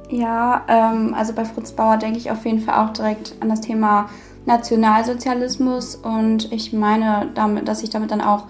[0.10, 3.62] Ja, ähm, also bei Fritz Bauer denke ich auf jeden Fall auch direkt an das
[3.62, 4.10] Thema
[4.46, 8.48] Nationalsozialismus und ich meine damit, dass ich damit dann auch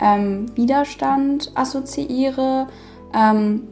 [0.00, 2.66] ähm, Widerstand assoziiere.
[3.14, 3.68] Ähm,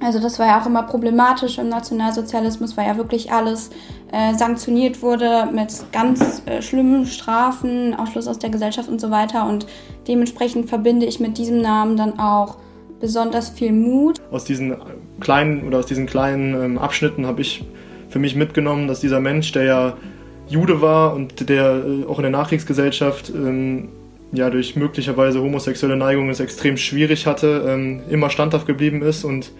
[0.00, 3.70] also das war ja auch immer problematisch im Nationalsozialismus, weil ja wirklich alles
[4.12, 9.46] äh, sanktioniert wurde mit ganz äh, schlimmen Strafen, Ausschluss aus der Gesellschaft und so weiter.
[9.46, 9.66] Und
[10.06, 12.56] dementsprechend verbinde ich mit diesem Namen dann auch
[13.00, 14.20] besonders viel Mut.
[14.30, 14.76] Aus diesen
[15.20, 17.64] kleinen oder aus diesen kleinen ähm, Abschnitten habe ich
[18.08, 19.96] für mich mitgenommen, dass dieser Mensch, der ja
[20.48, 23.88] Jude war und der äh, auch in der Nachkriegsgesellschaft ähm,
[24.32, 29.52] ja durch möglicherweise homosexuelle Neigungen es extrem schwierig hatte, ähm, immer standhaft geblieben ist und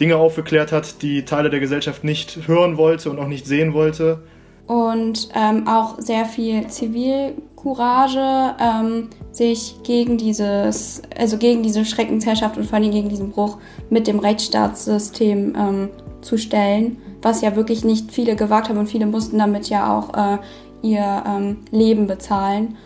[0.00, 4.20] Dinge aufgeklärt hat, die Teile der Gesellschaft nicht hören wollte und auch nicht sehen wollte.
[4.66, 12.64] Und ähm, auch sehr viel Zivilcourage, ähm, sich gegen dieses, also gegen diese Schreckensherrschaft und
[12.64, 13.58] vor allem gegen diesen Bruch
[13.90, 15.90] mit dem Rechtsstaatssystem ähm,
[16.22, 20.14] zu stellen, was ja wirklich nicht viele gewagt haben und viele mussten damit ja auch
[20.14, 20.38] äh,
[20.82, 22.76] ihr ähm, Leben bezahlen.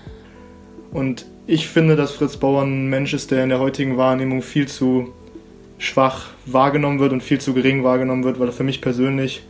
[0.92, 4.68] Und ich finde, dass Fritz Bauer ein Mensch ist, der in der heutigen Wahrnehmung viel
[4.68, 5.08] zu
[5.78, 9.42] schwach wahrgenommen wird und viel zu gering wahrgenommen wird, weil er für mich persönlich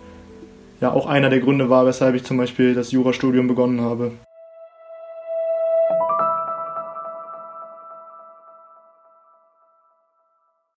[0.80, 4.12] ja auch einer der Gründe war, weshalb ich zum Beispiel das Jurastudium begonnen habe.